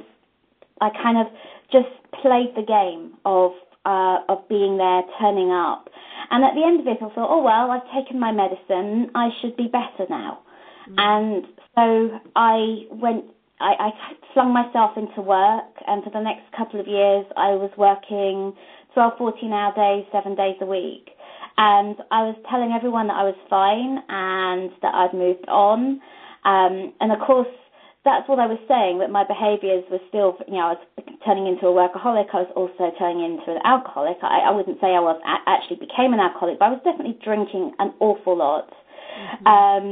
I 0.80 0.90
kind 1.02 1.18
of 1.18 1.26
just 1.72 1.92
played 2.22 2.54
the 2.56 2.64
game 2.66 3.14
of 3.24 3.52
uh, 3.84 4.18
of 4.28 4.46
being 4.48 4.76
there, 4.76 5.02
turning 5.20 5.50
up, 5.50 5.88
and 6.30 6.44
at 6.44 6.54
the 6.54 6.64
end 6.64 6.80
of 6.80 6.86
it, 6.86 6.98
I 7.00 7.14
thought, 7.14 7.30
oh 7.30 7.42
well, 7.42 7.70
I've 7.70 7.86
taken 7.94 8.20
my 8.20 8.32
medicine, 8.32 9.10
I 9.14 9.30
should 9.40 9.56
be 9.56 9.68
better 9.68 10.06
now, 10.10 10.40
mm. 10.88 10.94
and 10.98 11.44
so 11.74 12.20
I 12.36 12.86
went. 12.90 13.24
I, 13.60 13.90
I 13.90 13.90
flung 14.34 14.54
myself 14.54 14.92
into 14.96 15.20
work, 15.20 15.74
and 15.88 16.04
for 16.04 16.10
the 16.10 16.20
next 16.20 16.46
couple 16.56 16.78
of 16.78 16.86
years, 16.86 17.26
I 17.36 17.58
was 17.58 17.72
working 17.76 18.54
12, 18.94 19.12
14 19.18 19.52
hour 19.52 19.74
days, 19.74 20.06
seven 20.12 20.34
days 20.34 20.56
a 20.60 20.66
week. 20.66 21.10
And 21.56 21.96
I 22.10 22.22
was 22.22 22.36
telling 22.50 22.72
everyone 22.72 23.08
that 23.08 23.16
I 23.16 23.24
was 23.24 23.34
fine 23.50 23.98
and 24.08 24.70
that 24.82 24.94
I'd 24.94 25.14
moved 25.14 25.48
on. 25.48 26.00
Um, 26.44 26.92
and 27.00 27.12
of 27.12 27.18
course, 27.26 27.50
that's 28.04 28.28
what 28.28 28.38
I 28.38 28.46
was 28.46 28.58
saying, 28.68 29.00
that 29.00 29.10
my 29.10 29.24
behaviours 29.26 29.84
were 29.90 30.02
still, 30.08 30.38
you 30.46 30.54
know, 30.54 30.72
I 30.72 30.78
was 30.78 30.84
turning 31.26 31.46
into 31.46 31.66
a 31.66 31.74
workaholic. 31.74 32.30
I 32.32 32.46
was 32.46 32.52
also 32.54 32.94
turning 32.98 33.24
into 33.24 33.50
an 33.52 33.60
alcoholic. 33.64 34.16
I, 34.22 34.48
I 34.48 34.50
wouldn't 34.50 34.80
say 34.80 34.94
I 34.94 35.02
was 35.02 35.20
a- 35.26 35.44
actually 35.50 35.82
became 35.82 36.14
an 36.14 36.20
alcoholic, 36.20 36.58
but 36.58 36.66
I 36.66 36.74
was 36.78 36.82
definitely 36.86 37.18
drinking 37.22 37.74
an 37.78 37.92
awful 37.98 38.38
lot. 38.38 38.70
Mm-hmm. 38.70 39.46
Um, 39.46 39.86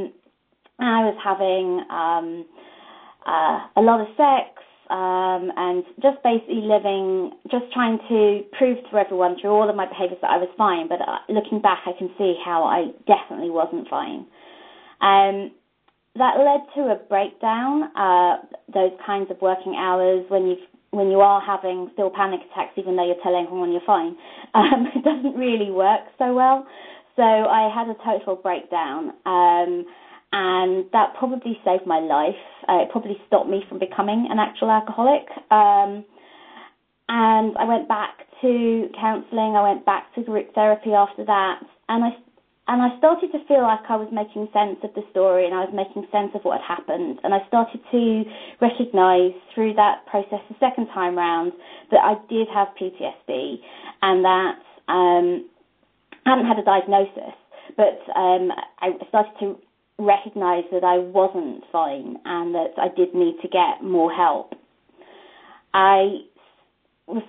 and 0.79 0.89
I 0.89 1.03
was 1.09 1.19
having 1.19 1.83
um, 1.91 2.29
uh, 3.27 3.81
a 3.81 3.83
lot 3.83 4.01
of 4.01 4.09
sex 4.15 4.55
um, 4.89 5.51
and 5.57 5.83
just 6.01 6.23
basically 6.23 6.63
living, 6.63 7.33
just 7.51 7.67
trying 7.73 7.99
to 8.09 8.47
prove 8.57 8.79
to 8.91 8.97
everyone 8.97 9.37
through 9.41 9.51
all 9.51 9.69
of 9.69 9.75
my 9.75 9.87
behaviours 9.87 10.21
that 10.23 10.31
I 10.31 10.39
was 10.39 10.49
fine. 10.57 10.87
But 10.87 11.03
uh, 11.03 11.19
looking 11.29 11.61
back, 11.61 11.83
I 11.87 11.93
can 11.99 12.11
see 12.19 12.39
how 12.45 12.63
I 12.65 12.95
definitely 13.11 13.51
wasn't 13.51 13.89
fine. 13.89 14.27
Um, 15.03 15.51
that 16.19 16.39
led 16.39 16.67
to 16.75 16.93
a 16.93 16.97
breakdown. 17.09 17.85
Uh, 17.97 18.37
those 18.73 18.93
kinds 19.05 19.31
of 19.31 19.41
working 19.41 19.75
hours 19.77 20.25
when 20.29 20.47
you 20.47 20.57
when 20.91 21.11
you 21.11 21.21
are 21.21 21.41
having 21.41 21.91
still 21.93 22.11
panic 22.11 22.41
attacks, 22.51 22.73
even 22.77 22.97
though 22.97 23.05
you're 23.05 23.21
telling 23.23 23.45
everyone 23.45 23.73
you're 23.73 23.85
fine, 23.85 24.17
um, 24.55 24.87
it 24.95 25.05
doesn't 25.05 25.37
really 25.37 25.71
work 25.71 26.01
so 26.19 26.35
well. 26.35 26.67
So 27.17 27.23
I 27.23 27.73
had 27.75 27.89
a 27.89 27.97
total 28.05 28.37
breakdown, 28.37 29.13
um, 29.27 29.85
and 30.33 30.85
that 30.93 31.15
probably 31.19 31.59
saved 31.65 31.87
my 31.87 31.99
life. 31.99 32.41
Uh, 32.69 32.83
it 32.83 32.91
probably 32.91 33.17
stopped 33.27 33.49
me 33.49 33.63
from 33.69 33.79
becoming 33.79 34.29
an 34.31 34.39
actual 34.39 34.71
alcoholic. 34.71 35.27
Um, 35.51 36.05
and 37.09 37.57
I 37.57 37.65
went 37.65 37.89
back 37.89 38.27
to 38.43 38.89
counselling. 39.01 39.57
I 39.57 39.63
went 39.63 39.87
back 39.87 40.15
to 40.15 40.23
group 40.23 40.55
therapy 40.55 40.93
after 40.93 41.25
that, 41.25 41.61
and 41.89 42.05
I 42.05 42.11
and 42.69 42.83
I 42.83 42.99
started 42.99 43.31
to 43.31 43.39
feel 43.47 43.63
like 43.63 43.87
I 43.89 43.95
was 43.95 44.11
making 44.11 44.49
sense 44.51 44.83
of 44.83 44.91
the 44.95 45.07
story 45.13 45.47
and 45.47 45.55
I 45.55 45.63
was 45.63 45.71
making 45.71 46.03
sense 46.11 46.35
of 46.35 46.43
what 46.43 46.61
had 46.61 46.83
happened. 46.83 47.21
And 47.23 47.33
I 47.33 47.39
started 47.47 47.79
to 47.93 48.25
recognise 48.61 49.31
through 49.55 49.75
that 49.75 50.03
process 50.11 50.43
the 50.51 50.59
second 50.59 50.89
time 50.91 51.15
round 51.17 51.53
that 51.93 52.03
I 52.03 52.19
did 52.29 52.49
have 52.51 52.75
PTSD 52.75 53.63
and 54.03 54.25
that 54.27 54.59
um, 54.91 55.47
I 56.27 56.31
hadn't 56.35 56.47
had 56.51 56.59
a 56.59 56.67
diagnosis, 56.67 57.39
but 57.77 58.03
um, 58.19 58.51
I 58.83 58.99
started 59.11 59.33
to 59.41 59.59
recognise 59.99 60.65
that 60.73 60.83
I 60.83 60.99
wasn't 60.99 61.63
fine 61.71 62.19
and 62.25 62.53
that 62.55 62.75
I 62.79 62.89
did 62.97 63.15
need 63.15 63.39
to 63.43 63.49
get 63.49 63.87
more 63.87 64.13
help. 64.13 64.55
I 65.73 66.27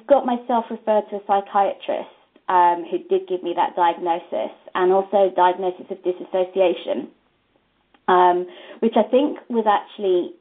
got 0.09 0.25
myself 0.25 0.65
referred 0.71 1.03
to 1.11 1.17
a 1.17 1.21
psychiatrist 1.27 2.16
um, 2.49 2.85
who 2.89 2.97
did 3.09 3.27
give 3.27 3.43
me 3.43 3.53
that 3.55 3.75
diagnosis 3.75 4.55
and 4.75 4.91
also 4.91 5.31
diagnosis 5.35 5.85
of 5.89 5.97
dissociation, 6.03 7.09
um, 8.07 8.47
which 8.79 8.95
I 8.95 9.03
think 9.09 9.39
was 9.49 9.65
actually 9.67 10.33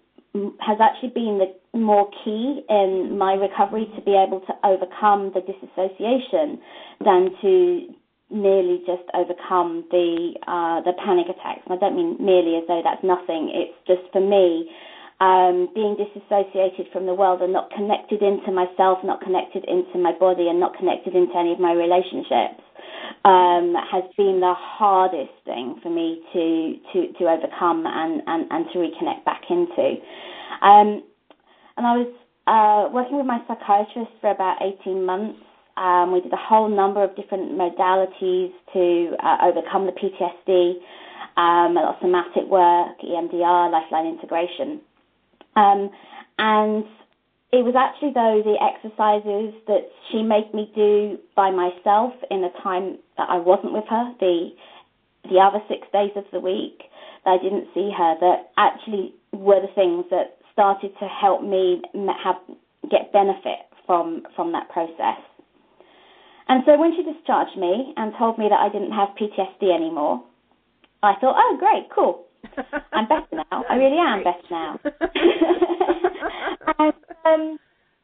has 0.60 0.78
actually 0.80 1.10
been 1.14 1.40
the 1.40 1.78
more 1.78 2.10
key 2.24 2.62
in 2.68 3.16
my 3.16 3.34
recovery 3.34 3.88
to 3.96 4.02
be 4.02 4.12
able 4.12 4.40
to 4.40 4.52
overcome 4.64 5.32
the 5.32 5.40
dissociation 5.40 6.60
than 7.00 7.30
to 7.40 7.88
merely 8.30 8.82
just 8.84 9.06
overcome 9.14 9.84
the 9.90 10.34
uh, 10.46 10.82
the 10.82 10.92
panic 11.04 11.26
attacks. 11.30 11.62
And 11.66 11.74
I 11.74 11.80
don't 11.80 11.96
mean 11.96 12.16
merely 12.20 12.56
as 12.56 12.64
though 12.68 12.82
that's 12.82 13.02
nothing. 13.04 13.50
It's 13.54 13.76
just 13.86 14.12
for 14.12 14.20
me 14.20 14.68
um, 15.20 15.68
being 15.74 15.96
disassociated 15.96 16.92
from 16.92 17.06
the 17.06 17.14
world 17.14 17.40
and 17.40 17.52
not 17.52 17.70
connected 17.70 18.22
into 18.22 18.52
myself, 18.52 18.98
not 19.04 19.20
connected 19.20 19.64
into 19.64 19.98
my 19.98 20.12
body, 20.18 20.48
and 20.48 20.60
not 20.60 20.76
connected 20.76 21.14
into 21.14 21.32
any 21.36 21.52
of 21.52 21.60
my 21.60 21.72
relationships 21.72 22.60
um, 23.24 23.74
has 23.90 24.04
been 24.16 24.38
the 24.40 24.54
hardest 24.54 25.34
thing 25.44 25.80
for 25.82 25.90
me 25.90 26.22
to 26.32 26.76
to, 26.92 27.12
to 27.18 27.24
overcome 27.24 27.84
and, 27.86 28.22
and, 28.26 28.46
and 28.50 28.66
to 28.72 28.78
reconnect 28.78 29.24
back 29.24 29.42
into. 29.50 29.98
Um, 30.62 31.02
and 31.76 31.84
I 31.86 31.96
was 31.98 32.12
uh, 32.46 32.92
working 32.92 33.16
with 33.18 33.26
my 33.26 33.40
psychiatrist 33.48 34.12
for 34.20 34.30
about 34.30 34.62
18 34.62 35.04
months. 35.04 35.38
Um, 35.76 36.12
we 36.12 36.20
did 36.20 36.32
a 36.32 36.40
whole 36.40 36.68
number 36.68 37.02
of 37.02 37.14
different 37.16 37.52
modalities 37.52 38.52
to 38.72 39.16
uh, 39.20 39.36
overcome 39.44 39.84
the 39.84 39.92
PTSD, 39.92 40.78
um, 41.36 41.76
a 41.76 41.80
lot 41.82 41.94
of 41.96 42.00
somatic 42.00 42.48
work, 42.48 42.96
EMDR, 43.04 43.70
lifeline 43.70 44.06
integration. 44.06 44.80
Um, 45.56 45.90
and 46.38 46.84
it 47.52 47.64
was 47.64 47.74
actually 47.74 48.12
though 48.12 48.44
the 48.44 48.60
exercises 48.60 49.56
that 49.66 49.88
she 50.10 50.22
made 50.22 50.52
me 50.52 50.70
do 50.74 51.18
by 51.34 51.50
myself 51.50 52.12
in 52.30 52.42
the 52.42 52.52
time 52.62 52.98
that 53.16 53.28
I 53.30 53.38
wasn't 53.38 53.72
with 53.72 53.84
her, 53.88 54.12
the 54.20 54.50
the 55.24 55.40
other 55.40 55.58
six 55.66 55.88
days 55.92 56.12
of 56.14 56.24
the 56.30 56.38
week 56.38 56.86
that 57.24 57.40
I 57.40 57.42
didn't 57.42 57.66
see 57.74 57.90
her, 57.90 58.14
that 58.20 58.52
actually 58.56 59.14
were 59.32 59.60
the 59.60 59.72
things 59.74 60.04
that 60.10 60.38
started 60.52 60.92
to 61.00 61.08
help 61.08 61.42
me 61.42 61.82
have 62.22 62.36
get 62.90 63.12
benefit 63.12 63.66
from 63.86 64.22
from 64.36 64.52
that 64.52 64.68
process. 64.68 65.18
And 66.48 66.62
so 66.64 66.78
when 66.78 66.94
she 66.94 67.02
discharged 67.02 67.58
me 67.58 67.92
and 67.96 68.12
told 68.18 68.38
me 68.38 68.46
that 68.48 68.60
I 68.60 68.68
didn't 68.68 68.92
have 68.92 69.08
PTSD 69.18 69.74
anymore, 69.74 70.22
I 71.02 71.14
thought, 71.20 71.34
oh 71.36 71.56
great, 71.58 71.88
cool. 71.94 72.25
I'm 72.92 73.08
better 73.08 73.44
now. 73.50 73.64
I 73.68 73.74
really 73.74 73.98
am 73.98 74.24
better 74.24 74.48
now. 74.50 74.78
and, 76.78 76.94
um, 77.24 77.58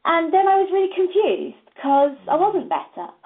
and 0.05 0.33
then 0.33 0.47
I 0.47 0.57
was 0.61 0.69
really 0.71 0.93
confused 0.95 1.63
because 1.75 2.17
I 2.29 2.35
wasn't 2.35 2.69
better. 2.69 3.07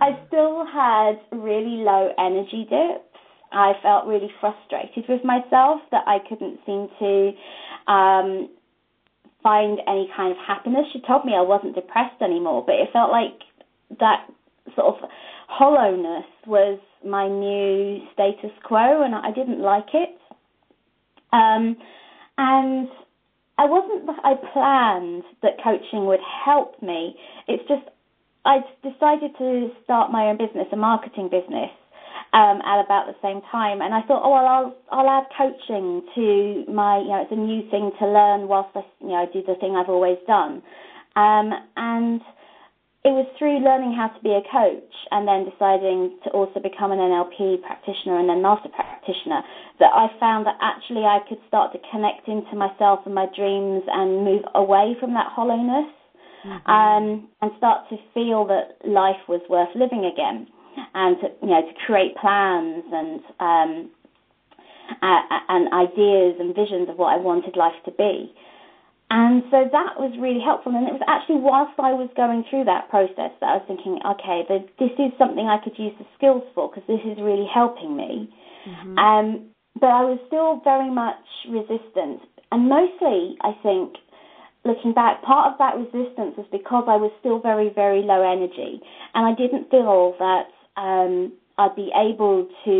I 0.00 0.18
still 0.28 0.64
had 0.66 1.20
really 1.32 1.82
low 1.82 2.12
energy 2.18 2.66
dips. 2.68 3.06
I 3.52 3.72
felt 3.82 4.06
really 4.06 4.30
frustrated 4.40 5.04
with 5.08 5.24
myself 5.24 5.80
that 5.90 6.04
I 6.06 6.18
couldn't 6.28 6.60
seem 6.64 6.88
to 7.00 7.32
um, 7.90 8.48
find 9.42 9.80
any 9.88 10.08
kind 10.16 10.30
of 10.30 10.38
happiness. 10.46 10.86
She 10.92 11.00
told 11.06 11.24
me 11.24 11.32
I 11.34 11.42
wasn't 11.42 11.74
depressed 11.74 12.22
anymore, 12.22 12.62
but 12.64 12.76
it 12.76 12.88
felt 12.92 13.10
like 13.10 13.40
that 13.98 14.26
sort 14.76 14.94
of 14.94 15.10
hollowness 15.48 16.26
was 16.46 16.78
my 17.04 17.26
new 17.26 18.06
status 18.12 18.52
quo, 18.62 19.02
and 19.02 19.14
I 19.14 19.32
didn't 19.32 19.60
like 19.60 19.88
it. 19.94 20.19
Um, 21.32 21.76
and 22.38 22.88
I 23.58 23.66
wasn't. 23.66 24.06
That 24.06 24.20
I 24.24 24.34
planned 24.52 25.24
that 25.42 25.62
coaching 25.62 26.06
would 26.06 26.20
help 26.44 26.82
me. 26.82 27.14
It's 27.48 27.66
just 27.68 27.82
I 28.44 28.60
decided 28.82 29.32
to 29.38 29.70
start 29.84 30.10
my 30.10 30.26
own 30.30 30.38
business, 30.38 30.66
a 30.72 30.76
marketing 30.76 31.28
business, 31.30 31.70
um, 32.32 32.62
at 32.64 32.80
about 32.84 33.06
the 33.06 33.16
same 33.22 33.42
time. 33.52 33.82
And 33.82 33.92
I 33.92 34.02
thought, 34.02 34.22
oh 34.24 34.30
well, 34.32 34.46
I'll 34.46 34.76
I'll 34.90 35.10
add 35.10 35.26
coaching 35.36 36.02
to 36.14 36.64
my. 36.72 36.98
You 37.00 37.08
know, 37.08 37.22
it's 37.22 37.32
a 37.32 37.36
new 37.36 37.68
thing 37.70 37.90
to 38.00 38.06
learn 38.06 38.48
whilst 38.48 38.70
I 38.76 38.82
you 39.00 39.08
know 39.08 39.16
I 39.16 39.26
do 39.32 39.42
the 39.46 39.56
thing 39.60 39.76
I've 39.76 39.90
always 39.90 40.18
done. 40.26 40.62
Um, 41.16 41.52
and 41.76 42.20
it 43.02 43.16
was 43.16 43.24
through 43.38 43.64
learning 43.64 43.96
how 43.96 44.08
to 44.08 44.20
be 44.20 44.36
a 44.36 44.44
coach 44.44 44.92
and 45.10 45.24
then 45.24 45.48
deciding 45.48 46.20
to 46.24 46.28
also 46.36 46.60
become 46.60 46.92
an 46.92 47.00
NLP 47.00 47.62
practitioner 47.64 48.20
and 48.20 48.28
then 48.28 48.42
master 48.42 48.68
practitioner 48.68 49.40
that 49.80 49.88
I 49.88 50.12
found 50.20 50.44
that 50.44 50.60
actually 50.60 51.08
I 51.08 51.24
could 51.24 51.40
start 51.48 51.72
to 51.72 51.80
connect 51.90 52.28
into 52.28 52.52
myself 52.52 53.00
and 53.06 53.14
my 53.14 53.24
dreams 53.32 53.88
and 53.88 54.24
move 54.24 54.44
away 54.54 54.96
from 55.00 55.14
that 55.16 55.32
hollowness 55.32 55.88
mm-hmm. 56.44 56.70
um, 56.70 57.28
and 57.40 57.50
start 57.56 57.88
to 57.88 57.96
feel 58.12 58.44
that 58.52 58.76
life 58.84 59.24
was 59.28 59.40
worth 59.48 59.72
living 59.74 60.04
again 60.04 60.44
and 60.92 61.16
to, 61.24 61.28
you 61.40 61.48
know 61.48 61.62
to 61.64 61.74
create 61.86 62.12
plans 62.20 62.84
and 62.92 63.20
um, 63.40 63.90
uh, 65.00 65.20
and 65.48 65.72
ideas 65.72 66.36
and 66.38 66.54
visions 66.54 66.88
of 66.88 66.96
what 66.96 67.14
I 67.14 67.16
wanted 67.16 67.56
life 67.56 67.80
to 67.84 67.92
be. 67.92 68.32
And 69.10 69.42
so 69.50 69.66
that 69.66 69.98
was 69.98 70.14
really 70.22 70.38
helpful. 70.38 70.70
And 70.70 70.86
it 70.86 70.94
was 70.94 71.02
actually 71.10 71.42
whilst 71.42 71.74
I 71.82 71.90
was 71.90 72.06
going 72.14 72.46
through 72.46 72.70
that 72.70 72.86
process 72.94 73.34
that 73.42 73.50
I 73.50 73.58
was 73.58 73.66
thinking, 73.66 73.98
okay, 74.06 74.46
this 74.78 74.94
is 75.02 75.10
something 75.18 75.50
I 75.50 75.58
could 75.58 75.74
use 75.74 75.92
the 75.98 76.06
skills 76.14 76.46
for 76.54 76.70
because 76.70 76.86
this 76.86 77.02
is 77.02 77.18
really 77.18 77.46
helping 77.50 77.98
me. 77.98 78.30
Mm-hmm. 78.70 78.94
Um, 78.98 79.26
but 79.74 79.90
I 79.90 80.06
was 80.06 80.22
still 80.30 80.62
very 80.62 80.94
much 80.94 81.26
resistant. 81.50 82.22
And 82.54 82.70
mostly, 82.70 83.34
I 83.42 83.50
think, 83.66 83.98
looking 84.64 84.94
back, 84.94 85.22
part 85.26 85.50
of 85.50 85.58
that 85.58 85.74
resistance 85.74 86.38
was 86.38 86.46
because 86.54 86.86
I 86.86 86.94
was 86.94 87.10
still 87.18 87.42
very, 87.42 87.74
very 87.74 88.06
low 88.06 88.22
energy. 88.22 88.78
And 89.14 89.26
I 89.26 89.34
didn't 89.34 89.70
feel 89.74 90.14
that 90.22 90.54
um, 90.78 91.34
I'd 91.58 91.74
be 91.74 91.90
able 91.98 92.46
to 92.64 92.78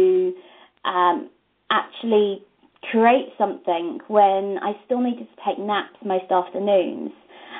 um, 0.86 1.30
actually 1.70 2.46
create 2.90 3.28
something 3.36 4.00
when 4.08 4.58
I 4.62 4.72
still 4.84 5.00
needed 5.00 5.28
to 5.28 5.36
take 5.46 5.58
naps 5.58 5.96
most 6.04 6.30
afternoons. 6.30 7.12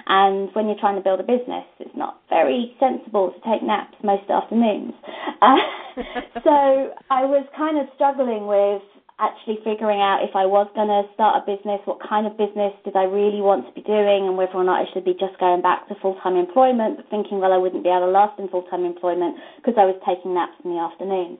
And 0.06 0.48
when 0.54 0.66
you're 0.66 0.80
trying 0.80 0.96
to 0.96 1.04
build 1.04 1.20
a 1.20 1.28
business, 1.28 1.64
it's 1.78 1.94
not 1.96 2.20
very 2.30 2.74
sensible 2.80 3.33
to 3.33 3.40
take 3.50 3.62
naps 3.62 3.96
most 4.02 4.28
afternoons. 4.30 4.94
Uh, 5.42 5.56
so 6.44 6.94
I 7.11 7.24
was 7.24 7.46
kind 7.56 7.78
of 7.78 7.87
struggling 7.94 8.46
with 8.46 8.83
actually 9.20 9.61
figuring 9.62 10.00
out 10.00 10.24
if 10.24 10.33
I 10.35 10.48
was 10.48 10.66
going 10.74 10.88
to 10.88 11.04
start 11.12 11.37
a 11.37 11.44
business, 11.44 11.78
what 11.85 12.00
kind 12.00 12.26
of 12.26 12.40
business 12.40 12.72
did 12.83 12.96
I 12.96 13.04
really 13.04 13.44
want 13.44 13.68
to 13.68 13.72
be 13.76 13.85
doing, 13.85 14.24
and 14.24 14.35
whether 14.37 14.56
or 14.56 14.64
not 14.64 14.80
I 14.80 14.88
should 14.92 15.04
be 15.04 15.12
just 15.12 15.37
going 15.38 15.61
back 15.61 15.87
to 15.88 15.94
full 16.00 16.16
time 16.24 16.37
employment, 16.40 16.96
but 16.96 17.06
thinking, 17.12 17.38
well, 17.38 17.52
I 17.52 17.61
wouldn't 17.61 17.85
be 17.85 17.92
able 17.92 18.09
to 18.09 18.12
last 18.16 18.40
in 18.40 18.48
full 18.48 18.64
time 18.72 18.88
employment 18.88 19.37
because 19.61 19.76
I 19.76 19.85
was 19.85 20.00
taking 20.09 20.33
naps 20.33 20.56
in 20.64 20.72
the 20.72 20.80
afternoons. 20.80 21.38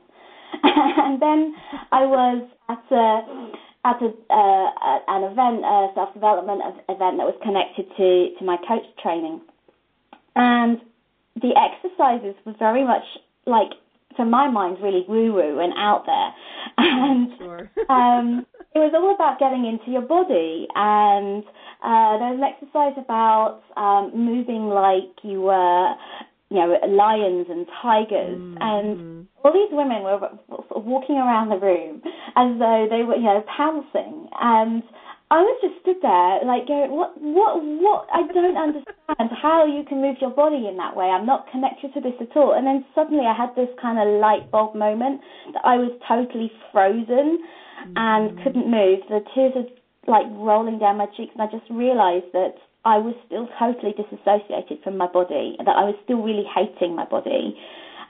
and 0.62 1.16
then 1.22 1.56
I 1.90 2.04
was 2.04 2.44
at 2.68 2.84
a 2.92 3.06
at 3.84 3.96
a, 4.02 4.06
uh, 4.06 4.98
an 5.08 5.24
event, 5.24 5.64
a 5.64 5.88
self 5.94 6.12
development 6.12 6.60
event 6.88 7.16
that 7.16 7.24
was 7.24 7.38
connected 7.42 7.88
to, 7.96 8.38
to 8.38 8.44
my 8.44 8.56
coach 8.68 8.84
training. 9.02 9.40
And 10.36 10.80
the 11.36 11.56
exercises 11.56 12.34
were 12.44 12.54
very 12.58 12.84
much 12.84 13.04
like, 13.46 13.70
to 14.16 14.24
my 14.24 14.50
mind, 14.50 14.78
really 14.82 15.04
woo 15.08 15.32
woo 15.32 15.60
and 15.60 15.72
out 15.76 16.04
there. 16.06 16.30
And 16.78 17.28
sure. 17.38 17.70
um, 17.88 18.46
it 18.74 18.78
was 18.78 18.92
all 18.94 19.14
about 19.14 19.38
getting 19.38 19.66
into 19.66 19.90
your 19.90 20.02
body. 20.02 20.66
And 20.74 21.42
uh, 21.82 22.18
there 22.18 22.30
was 22.30 22.40
an 22.40 22.44
exercise 22.44 22.94
about 23.02 23.62
um, 23.76 24.12
moving 24.14 24.68
like 24.68 25.10
you 25.22 25.40
were 25.42 25.94
you 26.50 26.58
know, 26.58 26.76
lions 26.88 27.46
and 27.48 27.66
tigers, 27.80 28.38
mm-hmm. 28.38 28.58
and 28.60 29.26
all 29.42 29.52
these 29.52 29.70
women 29.70 30.02
were 30.02 30.18
walking 30.76 31.16
around 31.16 31.48
the 31.48 31.58
room 31.58 32.02
as 32.36 32.58
though 32.58 32.86
they 32.90 33.02
were, 33.02 33.16
you 33.16 33.30
know, 33.30 33.42
pouncing, 33.56 34.28
and 34.40 34.82
I 35.30 35.46
was 35.46 35.62
just 35.62 35.78
stood 35.80 36.02
there, 36.02 36.42
like 36.42 36.66
going, 36.66 36.90
what, 36.90 37.14
what, 37.22 37.62
what? 37.62 38.10
I 38.10 38.26
don't 38.34 38.58
understand 38.58 39.30
how 39.40 39.62
you 39.62 39.86
can 39.86 40.02
move 40.02 40.16
your 40.20 40.34
body 40.34 40.66
in 40.66 40.76
that 40.78 40.96
way. 40.96 41.06
I'm 41.06 41.24
not 41.24 41.46
connected 41.52 41.94
to 41.94 42.00
this 42.00 42.18
at 42.18 42.34
all. 42.34 42.58
And 42.58 42.66
then 42.66 42.84
suddenly 42.98 43.22
I 43.30 43.36
had 43.38 43.54
this 43.54 43.70
kind 43.80 44.02
of 44.02 44.18
light 44.18 44.50
bulb 44.50 44.74
moment 44.74 45.22
that 45.54 45.62
I 45.62 45.78
was 45.78 45.94
totally 46.10 46.50
frozen. 46.72 47.38
mm-hmm. 47.80 47.92
and 47.96 48.42
couldn't 48.42 48.70
move. 48.70 49.00
The 49.08 49.20
tears 49.34 49.52
are 49.56 49.68
like 50.10 50.26
rolling 50.32 50.78
down 50.78 50.98
my 50.98 51.06
cheeks, 51.16 51.32
and 51.34 51.42
I 51.42 51.46
just 51.46 51.68
realised 51.70 52.32
that 52.32 52.54
I 52.84 52.98
was 52.98 53.14
still 53.26 53.48
totally 53.58 53.92
disassociated 53.92 54.82
from 54.82 54.96
my 54.96 55.06
body, 55.06 55.56
that 55.58 55.76
I 55.76 55.84
was 55.84 55.94
still 56.04 56.22
really 56.22 56.44
hating 56.48 56.96
my 56.96 57.04
body. 57.04 57.56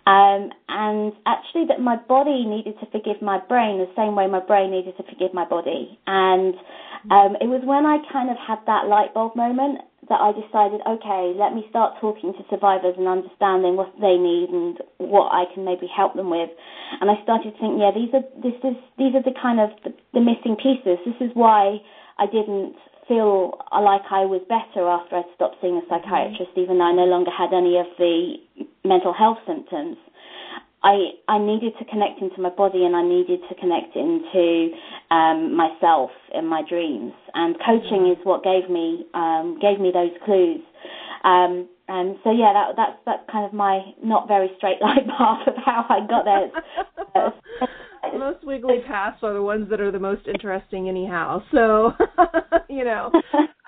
Um, 0.06 0.50
and 0.68 1.12
actually, 1.26 1.66
that 1.68 1.80
my 1.80 1.96
body 2.09 2.46
needed 2.46 2.78
to 2.80 2.87
forgive 2.90 3.20
my 3.20 3.38
brain 3.38 3.78
the 3.78 3.90
same 3.94 4.16
way 4.16 4.26
my 4.26 4.40
brain 4.40 4.70
needed 4.70 4.96
to 4.96 5.04
forgive 5.04 5.35
my 5.35 5.44
body. 5.44 5.98
And 6.06 6.54
um, 7.11 7.37
it 7.40 7.48
was 7.48 7.62
when 7.64 7.85
I 7.85 7.98
kind 8.12 8.30
of 8.30 8.37
had 8.40 8.59
that 8.66 8.88
light 8.88 9.12
bulb 9.12 9.37
moment 9.37 9.83
that 10.09 10.18
I 10.18 10.33
decided, 10.33 10.80
okay, 10.83 11.37
let 11.38 11.54
me 11.54 11.62
start 11.70 12.00
talking 12.00 12.33
to 12.33 12.42
survivors 12.50 12.98
and 12.98 13.06
understanding 13.06 13.76
what 13.76 13.94
they 14.00 14.18
need 14.18 14.50
and 14.50 14.74
what 14.98 15.30
I 15.30 15.46
can 15.54 15.64
maybe 15.64 15.87
help 15.87 16.18
them 16.18 16.30
with. 16.30 16.50
And 17.00 17.06
I 17.11 17.20
started 17.22 17.54
to 17.54 17.59
think, 17.61 17.78
yeah, 17.78 17.94
these 17.94 18.11
are 18.16 18.26
this 18.42 18.59
is 18.66 18.74
these 18.98 19.14
are 19.14 19.22
the 19.22 19.37
kind 19.37 19.61
of 19.61 19.70
the, 19.85 19.94
the 20.16 20.22
missing 20.24 20.56
pieces. 20.59 20.98
This 21.06 21.20
is 21.22 21.30
why 21.38 21.78
I 22.18 22.26
didn't 22.26 22.74
feel 23.11 23.59
like 23.75 24.07
I 24.07 24.23
was 24.23 24.40
better 24.46 24.87
after 24.87 25.16
I'd 25.18 25.35
stopped 25.35 25.57
seeing 25.61 25.75
a 25.75 25.83
psychiatrist, 25.90 26.55
even 26.55 26.79
though 26.79 26.87
I 26.87 26.94
no 26.94 27.11
longer 27.11 27.35
had 27.35 27.51
any 27.51 27.75
of 27.77 27.90
the 27.99 28.38
mental 28.87 29.12
health 29.12 29.38
symptoms. 29.46 29.99
I 30.83 31.18
I 31.27 31.38
needed 31.38 31.75
to 31.79 31.85
connect 31.85 32.23
into 32.23 32.40
my 32.40 32.49
body 32.49 32.87
and 32.87 32.94
I 32.94 33.03
needed 33.03 33.40
to 33.51 33.55
connect 33.57 33.96
into 33.96 34.70
um, 35.11 35.55
myself 35.55 36.11
in 36.33 36.46
my 36.46 36.62
dreams. 36.62 37.12
And 37.35 37.57
coaching 37.59 38.07
is 38.07 38.16
what 38.23 38.44
gave 38.44 38.70
me 38.70 39.05
um, 39.12 39.59
gave 39.61 39.81
me 39.81 39.90
those 39.92 40.14
clues. 40.25 40.62
Um, 41.25 41.68
and 41.88 42.16
so 42.23 42.31
yeah, 42.31 42.55
that 42.55 42.77
that's 42.79 42.96
that's 43.05 43.27
kind 43.31 43.44
of 43.44 43.53
my 43.53 43.92
not 44.03 44.29
very 44.29 44.49
straight 44.57 44.81
line 44.87 45.11
path 45.18 45.49
of 45.49 45.55
how 45.59 45.85
I 45.90 46.07
got 46.07 46.25
there. 46.25 47.68
most 48.18 48.44
wiggly 48.44 48.81
paths 48.87 49.18
are 49.23 49.35
the 49.35 49.42
ones 49.42 49.68
that 49.70 49.81
are 49.81 49.90
the 49.90 49.99
most 49.99 50.27
interesting 50.27 50.88
anyhow. 50.88 51.42
So 51.53 51.92
you 52.68 52.85
know, 52.85 53.11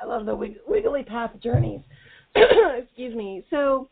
I 0.02 0.06
love 0.06 0.26
the 0.26 0.34
wig- 0.34 0.58
wiggly 0.66 1.02
path 1.02 1.30
journeys. 1.42 1.80
Excuse 2.34 3.14
me. 3.14 3.44
So 3.50 3.88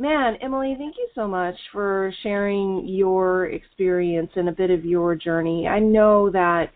Man, 0.00 0.36
Emily, 0.40 0.76
thank 0.78 0.96
you 0.96 1.08
so 1.14 1.28
much 1.28 1.56
for 1.72 2.10
sharing 2.22 2.88
your 2.88 3.48
experience 3.48 4.30
and 4.34 4.48
a 4.48 4.52
bit 4.52 4.70
of 4.70 4.82
your 4.82 5.14
journey. 5.14 5.68
I 5.68 5.78
know 5.78 6.30
that 6.30 6.70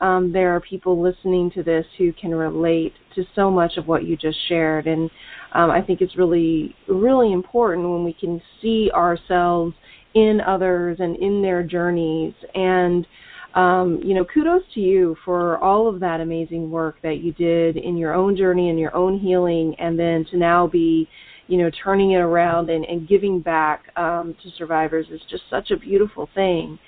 um, 0.00 0.32
there 0.32 0.56
are 0.56 0.62
people 0.62 0.98
listening 0.98 1.50
to 1.56 1.62
this 1.62 1.84
who 1.98 2.14
can 2.14 2.34
relate 2.34 2.94
to 3.16 3.24
so 3.34 3.50
much 3.50 3.76
of 3.76 3.86
what 3.86 4.04
you 4.04 4.16
just 4.16 4.38
shared, 4.48 4.86
and 4.86 5.10
um, 5.52 5.70
I 5.70 5.82
think 5.82 6.00
it's 6.00 6.16
really, 6.16 6.74
really 6.88 7.34
important 7.34 7.86
when 7.86 8.02
we 8.02 8.14
can 8.14 8.40
see 8.62 8.90
ourselves 8.94 9.74
in 10.14 10.40
others 10.40 10.98
and 11.00 11.16
in 11.16 11.42
their 11.42 11.62
journeys. 11.62 12.34
And 12.54 13.06
um, 13.54 14.00
you 14.04 14.14
know, 14.14 14.24
kudos 14.24 14.62
to 14.74 14.80
you 14.80 15.16
for 15.24 15.58
all 15.58 15.88
of 15.88 15.98
that 16.00 16.20
amazing 16.20 16.70
work 16.70 16.96
that 17.02 17.18
you 17.18 17.32
did 17.32 17.76
in 17.76 17.96
your 17.96 18.14
own 18.14 18.36
journey 18.36 18.70
and 18.70 18.78
your 18.78 18.94
own 18.94 19.18
healing, 19.18 19.74
and 19.78 19.98
then 19.98 20.24
to 20.30 20.36
now 20.36 20.68
be 20.68 21.08
you 21.50 21.58
know, 21.58 21.68
turning 21.82 22.12
it 22.12 22.18
around 22.18 22.70
and, 22.70 22.84
and 22.84 23.08
giving 23.08 23.40
back 23.40 23.82
um, 23.96 24.36
to 24.40 24.50
survivors 24.56 25.06
is 25.10 25.20
just 25.28 25.42
such 25.50 25.72
a 25.72 25.76
beautiful 25.76 26.28
thing. 26.32 26.78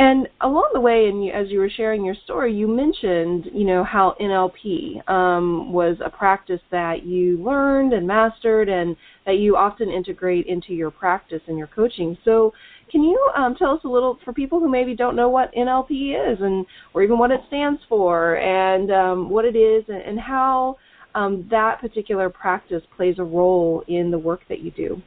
And 0.00 0.28
along 0.40 0.70
the 0.72 0.80
way, 0.80 1.08
and 1.08 1.30
as 1.30 1.50
you 1.50 1.58
were 1.58 1.68
sharing 1.68 2.02
your 2.02 2.14
story, 2.24 2.54
you 2.54 2.66
mentioned, 2.66 3.50
you 3.52 3.64
know, 3.64 3.84
how 3.84 4.16
NLP 4.18 5.06
um, 5.10 5.74
was 5.74 5.98
a 6.02 6.08
practice 6.08 6.62
that 6.70 7.04
you 7.04 7.36
learned 7.44 7.92
and 7.92 8.06
mastered, 8.06 8.70
and 8.70 8.96
that 9.26 9.36
you 9.36 9.56
often 9.56 9.90
integrate 9.90 10.46
into 10.46 10.72
your 10.72 10.90
practice 10.90 11.42
and 11.48 11.58
your 11.58 11.66
coaching. 11.66 12.16
So, 12.24 12.54
can 12.90 13.02
you 13.02 13.30
um, 13.36 13.54
tell 13.56 13.72
us 13.72 13.80
a 13.84 13.88
little 13.88 14.18
for 14.24 14.32
people 14.32 14.58
who 14.58 14.70
maybe 14.70 14.96
don't 14.96 15.16
know 15.16 15.28
what 15.28 15.52
NLP 15.54 16.32
is, 16.32 16.38
and 16.40 16.64
or 16.94 17.02
even 17.02 17.18
what 17.18 17.30
it 17.30 17.42
stands 17.48 17.82
for, 17.86 18.38
and 18.38 18.90
um, 18.90 19.28
what 19.28 19.44
it 19.44 19.54
is, 19.54 19.84
and, 19.88 20.00
and 20.00 20.18
how 20.18 20.78
um, 21.14 21.46
that 21.50 21.78
particular 21.78 22.30
practice 22.30 22.82
plays 22.96 23.16
a 23.18 23.24
role 23.24 23.84
in 23.86 24.10
the 24.10 24.18
work 24.18 24.40
that 24.48 24.60
you 24.60 24.70
do. 24.70 25.02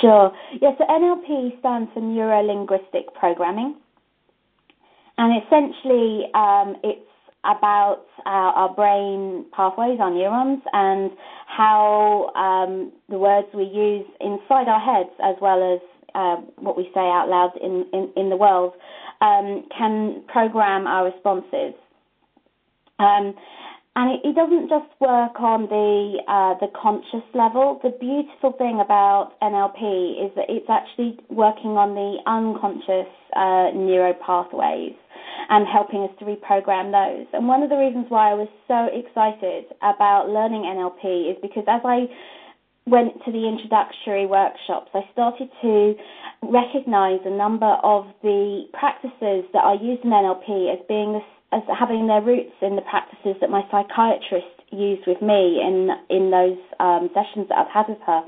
Sure. 0.00 0.32
Yes, 0.60 0.74
so 0.78 0.84
NLP 0.86 1.60
stands 1.60 1.88
for 1.94 2.00
Neuro 2.00 2.42
Linguistic 2.42 3.14
Programming. 3.14 3.76
And 5.18 5.42
essentially, 5.42 6.24
um, 6.34 6.76
it's 6.82 7.06
about 7.44 8.04
our, 8.24 8.52
our, 8.52 8.74
brain 8.74 9.44
pathways, 9.54 9.98
our 10.00 10.10
neurons, 10.10 10.62
and 10.72 11.10
how 11.46 12.30
um, 12.36 12.92
the 13.08 13.18
words 13.18 13.48
we 13.52 13.64
use 13.64 14.06
inside 14.20 14.68
our 14.68 14.80
heads, 14.80 15.10
as 15.22 15.36
well 15.40 15.74
as 15.74 15.80
uh, 16.14 16.36
what 16.56 16.76
we 16.76 16.84
say 16.94 17.00
out 17.00 17.26
loud 17.28 17.52
in, 17.60 17.86
in, 17.92 18.12
in 18.16 18.30
the 18.30 18.36
world, 18.36 18.74
um, 19.20 19.66
can 19.76 20.22
program 20.28 20.86
our 20.86 21.06
responses. 21.06 21.74
Um, 22.98 23.34
and 23.94 24.16
it, 24.16 24.28
it, 24.28 24.34
doesn't 24.34 24.68
just 24.68 24.88
work 25.00 25.36
on 25.40 25.68
the 25.68 26.16
uh, 26.24 26.56
the 26.64 26.72
conscious 26.72 27.26
level. 27.34 27.78
The 27.82 27.92
beautiful 28.00 28.56
thing 28.56 28.80
about 28.80 29.36
NLP 29.42 30.24
is 30.24 30.32
that 30.34 30.48
it's 30.48 30.68
actually 30.68 31.20
working 31.28 31.76
on 31.76 31.92
the 31.92 32.16
unconscious 32.24 33.12
uh, 33.36 33.68
neuro 33.76 34.14
pathways 34.24 34.96
and 35.50 35.66
helping 35.68 36.08
us 36.08 36.10
to 36.20 36.24
reprogram 36.24 36.88
those. 36.88 37.26
And 37.32 37.46
one 37.46 37.62
of 37.62 37.68
the 37.68 37.76
reasons 37.76 38.06
why 38.08 38.32
I 38.32 38.34
was 38.34 38.48
so 38.64 38.88
excited 38.88 39.68
about 39.84 40.32
learning 40.32 40.64
NLP 40.64 41.32
is 41.32 41.36
because 41.42 41.64
as 41.68 41.82
I 41.84 42.08
went 42.86 43.12
to 43.24 43.30
the 43.30 43.46
introductory 43.46 44.26
workshops, 44.26 44.90
I 44.94 45.04
started 45.12 45.48
to 45.60 45.94
recognize 46.42 47.20
a 47.24 47.30
number 47.30 47.76
of 47.84 48.06
the 48.22 48.64
practices 48.72 49.44
that 49.52 49.62
are 49.62 49.76
used 49.76 50.02
in 50.02 50.10
NLP 50.10 50.72
as 50.72 50.80
being 50.88 51.12
the 51.12 51.22
as 51.52 51.62
having 51.78 52.06
their 52.06 52.22
roots 52.22 52.54
in 52.62 52.76
the 52.76 52.82
practices 52.82 53.36
that 53.40 53.50
my 53.50 53.62
psychiatrist 53.70 54.56
used 54.70 55.06
with 55.06 55.20
me 55.20 55.60
in 55.60 55.90
in 56.08 56.30
those 56.30 56.58
um, 56.80 57.10
sessions 57.14 57.48
that 57.48 57.58
I've 57.58 57.72
had 57.72 57.88
with 57.88 58.00
her, 58.06 58.22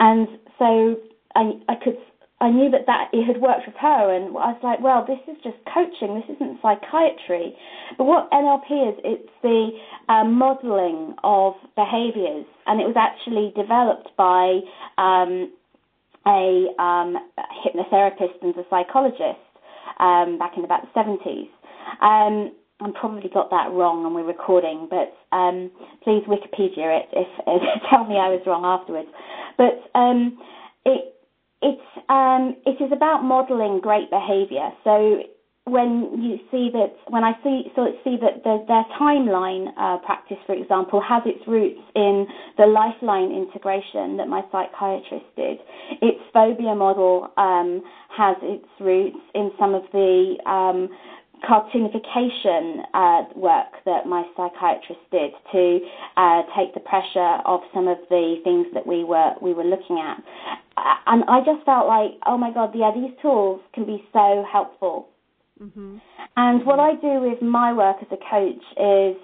and 0.00 0.28
so 0.58 0.96
I 1.34 1.52
I 1.68 1.74
could 1.82 1.98
I 2.40 2.50
knew 2.50 2.70
that 2.70 2.86
that 2.86 3.10
it 3.12 3.26
had 3.26 3.42
worked 3.42 3.66
with 3.66 3.74
her, 3.80 4.14
and 4.14 4.30
I 4.38 4.54
was 4.54 4.60
like, 4.62 4.80
well, 4.80 5.04
this 5.04 5.18
is 5.26 5.36
just 5.42 5.58
coaching. 5.74 6.14
This 6.14 6.36
isn't 6.36 6.62
psychiatry. 6.62 7.56
But 7.98 8.04
what 8.04 8.30
NLP 8.30 8.94
is, 8.94 8.96
it's 9.02 9.32
the 9.42 9.70
um, 10.08 10.38
modelling 10.38 11.16
of 11.24 11.54
behaviours, 11.74 12.46
and 12.66 12.80
it 12.80 12.86
was 12.86 12.94
actually 12.94 13.50
developed 13.58 14.14
by 14.16 14.62
um, 15.02 15.50
a 16.26 16.70
um, 16.78 17.18
hypnotherapist 17.66 18.38
and 18.42 18.54
a 18.54 18.62
psychologist 18.70 19.42
um, 19.98 20.38
back 20.38 20.52
in 20.56 20.64
about 20.64 20.82
the 20.82 20.92
70s. 20.94 21.50
Um, 22.00 22.52
I 22.80 22.90
probably 22.94 23.28
got 23.32 23.50
that 23.50 23.72
wrong 23.72 24.06
and 24.06 24.14
we're 24.14 24.24
recording, 24.26 24.88
but 24.88 25.10
um, 25.36 25.70
please 26.04 26.22
Wikipedia 26.28 27.02
it 27.02 27.06
if, 27.12 27.28
if 27.46 27.62
tell 27.90 28.04
me 28.04 28.14
I 28.14 28.30
was 28.30 28.42
wrong 28.46 28.64
afterwards. 28.64 29.08
But 29.56 29.82
um, 29.98 30.38
it 30.84 31.14
it's 31.60 31.82
um, 32.08 32.54
it 32.64 32.82
is 32.82 32.92
about 32.92 33.24
modelling 33.24 33.80
great 33.80 34.10
behaviour. 34.10 34.70
So 34.84 35.22
when 35.68 36.22
you 36.22 36.38
see 36.50 36.70
that 36.72 36.94
when 37.08 37.24
I 37.24 37.32
see 37.42 37.64
so 37.74 37.88
see 38.04 38.16
that 38.20 38.44
the, 38.44 38.64
their 38.68 38.84
timeline 38.94 39.68
uh, 39.76 39.98
practice, 40.06 40.38
for 40.46 40.54
example, 40.54 41.02
has 41.02 41.22
its 41.26 41.42
roots 41.46 41.80
in 41.94 42.26
the 42.56 42.66
lifeline 42.66 43.32
integration 43.32 44.16
that 44.16 44.28
my 44.28 44.42
psychiatrist 44.52 45.26
did. 45.36 45.58
Its 46.00 46.20
phobia 46.32 46.74
model 46.74 47.28
um, 47.36 47.82
has 48.16 48.36
its 48.42 48.68
roots 48.80 49.18
in 49.34 49.50
some 49.58 49.74
of 49.74 49.82
the 49.92 50.36
um, 50.46 50.88
cartoonification 51.44 52.82
uh, 52.94 53.22
work 53.36 53.72
that 53.84 54.06
my 54.06 54.24
psychiatrist 54.36 55.00
did 55.10 55.32
to 55.52 55.80
uh, 56.16 56.42
take 56.56 56.74
the 56.74 56.80
pressure 56.80 57.38
of 57.44 57.60
some 57.74 57.88
of 57.88 57.98
the 58.10 58.36
things 58.44 58.66
that 58.74 58.86
we 58.86 59.04
were 59.04 59.32
we 59.40 59.54
were 59.54 59.64
looking 59.64 59.98
at, 59.98 60.18
uh, 60.76 60.94
and 61.06 61.24
I 61.28 61.40
just 61.40 61.64
felt 61.64 61.86
like, 61.86 62.12
oh 62.26 62.38
my 62.38 62.52
god, 62.52 62.72
yeah, 62.74 62.90
these 62.94 63.14
tools 63.22 63.60
can 63.74 63.84
be 63.86 64.04
so 64.12 64.44
helpful. 64.50 65.08
Mm-hmm. 65.62 65.96
And 66.36 66.64
what 66.64 66.78
I 66.78 66.94
do 66.94 67.20
with 67.20 67.42
my 67.42 67.72
work 67.72 67.96
as 68.00 68.08
a 68.12 68.20
coach 68.30 68.62
is 68.78 69.16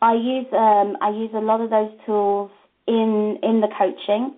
I 0.00 0.14
use 0.14 0.46
um, 0.52 0.96
I 1.00 1.10
use 1.10 1.30
a 1.34 1.40
lot 1.40 1.60
of 1.60 1.70
those 1.70 1.90
tools 2.06 2.50
in 2.86 3.38
in 3.42 3.60
the 3.60 3.68
coaching. 3.78 4.34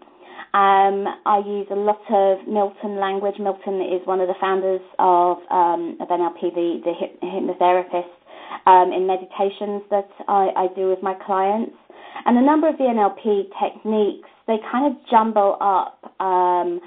Um, 0.54 1.10
I 1.26 1.42
use 1.44 1.66
a 1.72 1.74
lot 1.74 1.98
of 2.10 2.46
Milton 2.46 3.00
language. 3.00 3.34
Milton 3.40 3.82
is 3.82 4.06
one 4.06 4.20
of 4.20 4.28
the 4.28 4.38
founders 4.40 4.80
of, 5.00 5.38
um, 5.50 5.98
of 5.98 6.06
NLP, 6.06 6.54
the, 6.54 6.78
the 6.84 7.26
hypnotherapist, 7.26 8.14
um, 8.66 8.92
in 8.92 9.04
meditations 9.04 9.82
that 9.90 10.08
I, 10.28 10.50
I 10.54 10.66
do 10.76 10.88
with 10.88 11.02
my 11.02 11.14
clients. 11.26 11.74
And 12.24 12.38
a 12.38 12.42
number 12.42 12.68
of 12.68 12.78
the 12.78 12.84
NLP 12.84 13.50
techniques, 13.58 14.28
they 14.46 14.56
kind 14.70 14.94
of 14.94 15.00
jumble 15.10 15.58
up 15.60 15.98
um, 16.20 16.80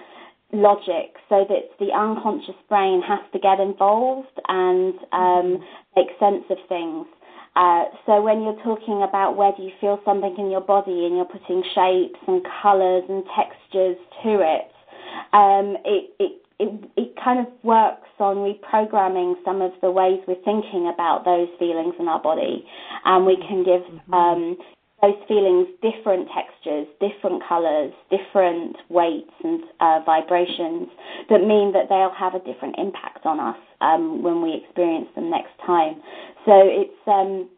logic 0.54 1.20
so 1.28 1.44
that 1.50 1.68
the 1.78 1.92
unconscious 1.92 2.56
brain 2.70 3.02
has 3.06 3.20
to 3.34 3.40
get 3.40 3.60
involved 3.60 4.32
and 4.48 4.94
um, 5.12 5.60
make 5.98 6.08
sense 6.22 6.46
of 6.50 6.58
things. 6.70 7.06
Uh, 7.58 7.86
so 8.06 8.22
when 8.22 8.44
you're 8.44 8.62
talking 8.64 9.02
about 9.02 9.36
where 9.36 9.52
do 9.58 9.64
you 9.64 9.72
feel 9.82 10.00
something 10.06 10.36
in 10.38 10.52
your 10.52 10.62
body 10.62 11.06
and 11.06 11.16
you're 11.16 11.26
putting 11.26 11.64
shapes 11.74 12.20
and 12.28 12.46
colours 12.62 13.04
and 13.10 13.24
textures 13.36 13.98
to 14.22 14.38
it, 14.46 14.70
um, 15.34 15.76
it, 15.84 16.14
it 16.20 16.42
it, 16.60 16.90
it 16.98 17.14
kind 17.24 17.40
of 17.40 17.46
works 17.64 18.10
on 18.20 18.38
reprogramming 18.38 19.36
some 19.46 19.62
of 19.62 19.72
the 19.82 19.92
ways 19.92 20.20
we're 20.28 20.42
thinking 20.44 20.92
about 20.92 21.24
those 21.24 21.48
feelings 21.60 21.94
in 22.00 22.08
our 22.08 22.22
body, 22.22 22.66
and 23.06 23.26
we 23.26 23.38
can 23.48 23.64
give 23.64 23.82
mm-hmm. 23.82 24.14
um, 24.14 24.58
those 25.02 25.16
feelings 25.28 25.68
different 25.82 26.28
textures, 26.34 26.88
different 27.00 27.44
colours, 27.48 27.94
different 28.10 28.76
weights 28.90 29.32
and 29.44 29.62
uh, 29.80 30.00
vibrations 30.06 30.90
that 31.30 31.42
mean 31.42 31.72
that 31.74 31.86
they'll 31.90 32.14
have 32.18 32.34
a 32.34 32.44
different 32.44 32.76
impact 32.78 33.26
on 33.26 33.40
us 33.40 33.58
um, 33.82 34.24
when 34.24 34.42
we 34.42 34.62
experience 34.64 35.08
them 35.16 35.30
next 35.30 35.54
time. 35.66 36.02
So 36.46 36.54
it's 36.66 37.02
um, 37.06 37.50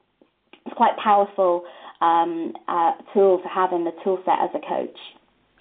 it's 0.66 0.76
quite 0.76 0.98
powerful 1.02 1.64
um, 2.02 2.54
uh, 2.68 2.92
tool 3.14 3.40
to 3.42 3.48
have 3.48 3.72
in 3.72 3.86
the 3.86 3.92
tool 4.04 4.22
set 4.26 4.40
as 4.44 4.50
a 4.54 4.60
coach. 4.60 4.98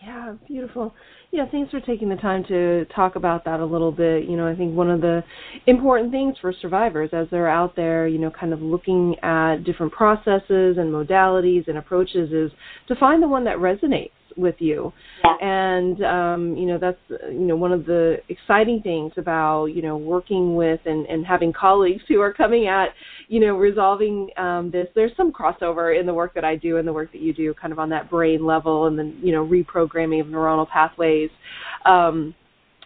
Yeah, 0.02 0.34
beautiful. 0.46 0.94
Yeah, 1.30 1.44
thanks 1.50 1.70
for 1.70 1.80
taking 1.80 2.08
the 2.08 2.16
time 2.16 2.42
to 2.48 2.86
talk 2.86 3.16
about 3.16 3.44
that 3.44 3.60
a 3.60 3.64
little 3.64 3.92
bit. 3.92 4.24
You 4.24 4.36
know, 4.36 4.48
I 4.48 4.54
think 4.56 4.74
one 4.74 4.90
of 4.90 5.02
the 5.02 5.22
important 5.66 6.10
things 6.10 6.36
for 6.40 6.54
survivors 6.62 7.10
as 7.12 7.26
they're 7.30 7.50
out 7.50 7.76
there, 7.76 8.08
you 8.08 8.18
know, 8.18 8.30
kind 8.30 8.54
of 8.54 8.62
looking 8.62 9.14
at 9.22 9.56
different 9.64 9.92
processes 9.92 10.78
and 10.78 10.90
modalities 10.90 11.68
and 11.68 11.76
approaches 11.76 12.32
is 12.32 12.50
to 12.88 12.96
find 12.96 13.22
the 13.22 13.28
one 13.28 13.44
that 13.44 13.58
resonates 13.58 14.10
with 14.38 14.54
you. 14.58 14.92
Yeah. 15.24 15.34
And 15.40 16.04
um, 16.04 16.56
you 16.56 16.66
know, 16.66 16.78
that's 16.78 16.98
you 17.10 17.46
know 17.46 17.56
one 17.56 17.72
of 17.72 17.84
the 17.84 18.18
exciting 18.28 18.80
things 18.82 19.12
about 19.16 19.66
you 19.66 19.82
know 19.82 19.96
working 19.96 20.56
with 20.56 20.80
and, 20.86 21.06
and 21.06 21.26
having 21.26 21.52
colleagues 21.52 22.02
who 22.08 22.20
are 22.20 22.32
coming 22.32 22.66
at 22.66 22.88
you 23.28 23.40
know 23.40 23.56
resolving 23.56 24.30
um, 24.36 24.70
this. 24.70 24.86
There's 24.94 25.12
some 25.16 25.32
crossover 25.32 25.98
in 25.98 26.06
the 26.06 26.14
work 26.14 26.34
that 26.34 26.44
I 26.44 26.56
do 26.56 26.78
and 26.78 26.86
the 26.86 26.92
work 26.92 27.12
that 27.12 27.20
you 27.20 27.34
do, 27.34 27.52
kind 27.54 27.72
of 27.72 27.78
on 27.78 27.90
that 27.90 28.08
brain 28.08 28.44
level, 28.46 28.86
and 28.86 28.98
then 28.98 29.18
you 29.22 29.32
know 29.32 29.46
reprogramming 29.46 30.20
of 30.20 30.28
neuronal 30.28 30.68
pathways. 30.68 31.30
Um, 31.84 32.34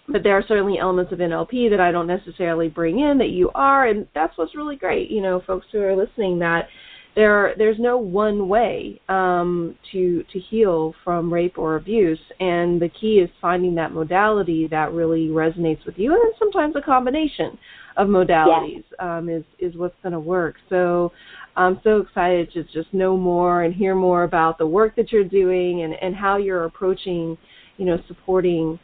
but 0.08 0.22
there 0.22 0.36
are 0.36 0.44
certainly 0.46 0.78
elements 0.78 1.12
of 1.12 1.18
NLP 1.20 1.70
that 1.70 1.80
I 1.80 1.92
don't 1.92 2.08
necessarily 2.08 2.68
bring 2.68 2.98
in 2.98 3.18
that 3.18 3.28
you 3.28 3.50
are, 3.54 3.86
and 3.86 4.06
that's 4.14 4.36
what's 4.36 4.56
really 4.56 4.76
great. 4.76 5.10
You 5.10 5.22
know, 5.22 5.42
folks 5.46 5.66
who 5.70 5.80
are 5.80 5.96
listening 5.96 6.40
that 6.40 6.68
there 7.14 7.54
there's 7.58 7.78
no 7.78 7.98
one 7.98 8.48
way 8.48 9.00
um, 9.08 9.76
to 9.92 10.24
to 10.32 10.38
heal 10.38 10.94
from 11.04 11.32
rape 11.32 11.58
or 11.58 11.76
abuse, 11.76 12.18
and 12.40 12.80
the 12.80 12.88
key 12.88 13.18
is 13.18 13.28
finding 13.40 13.74
that 13.74 13.92
modality 13.92 14.66
that 14.68 14.92
really 14.92 15.28
resonates 15.28 15.84
with 15.84 15.98
you, 15.98 16.12
and 16.12 16.22
then 16.22 16.32
sometimes 16.38 16.74
a 16.76 16.80
combination 16.80 17.58
of 17.98 18.08
modalities 18.08 18.84
um, 18.98 19.28
is 19.28 19.44
is 19.58 19.76
what's 19.76 19.94
going 20.02 20.14
to 20.14 20.20
work. 20.20 20.56
So 20.70 21.12
I'm 21.56 21.80
so 21.84 21.98
excited 21.98 22.50
to 22.52 22.64
just 22.64 22.92
know 22.94 23.16
more 23.16 23.64
and 23.64 23.74
hear 23.74 23.94
more 23.94 24.24
about 24.24 24.56
the 24.56 24.66
work 24.66 24.96
that 24.96 25.12
you're 25.12 25.24
doing 25.24 25.82
and 25.82 25.94
and 26.00 26.16
how 26.16 26.38
you're 26.38 26.64
approaching, 26.64 27.36
you 27.76 27.84
know, 27.84 27.98
supporting, 28.08 28.78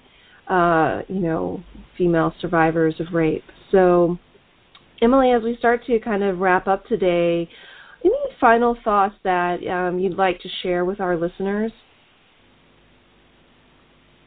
uh, 0.49 1.01
you 1.09 1.21
know, 1.21 1.62
female 1.97 2.35
survivors 2.41 2.95
of 3.01 3.12
rape. 3.12 3.45
So. 3.73 4.19
Emily, 5.01 5.31
as 5.31 5.45
we 5.45 5.57
start 5.59 5.87
to 5.87 6.01
kind 6.01 6.25
of 6.25 6.41
wrap 6.41 6.67
up 6.67 6.85
today, 6.87 7.49
final 8.40 8.77
thoughts 8.85 9.14
that 9.24 9.59
um, 9.66 9.98
you'd 9.98 10.16
like 10.16 10.40
to 10.40 10.48
share 10.62 10.85
with 10.85 11.01
our 11.01 11.16
listeners? 11.16 11.72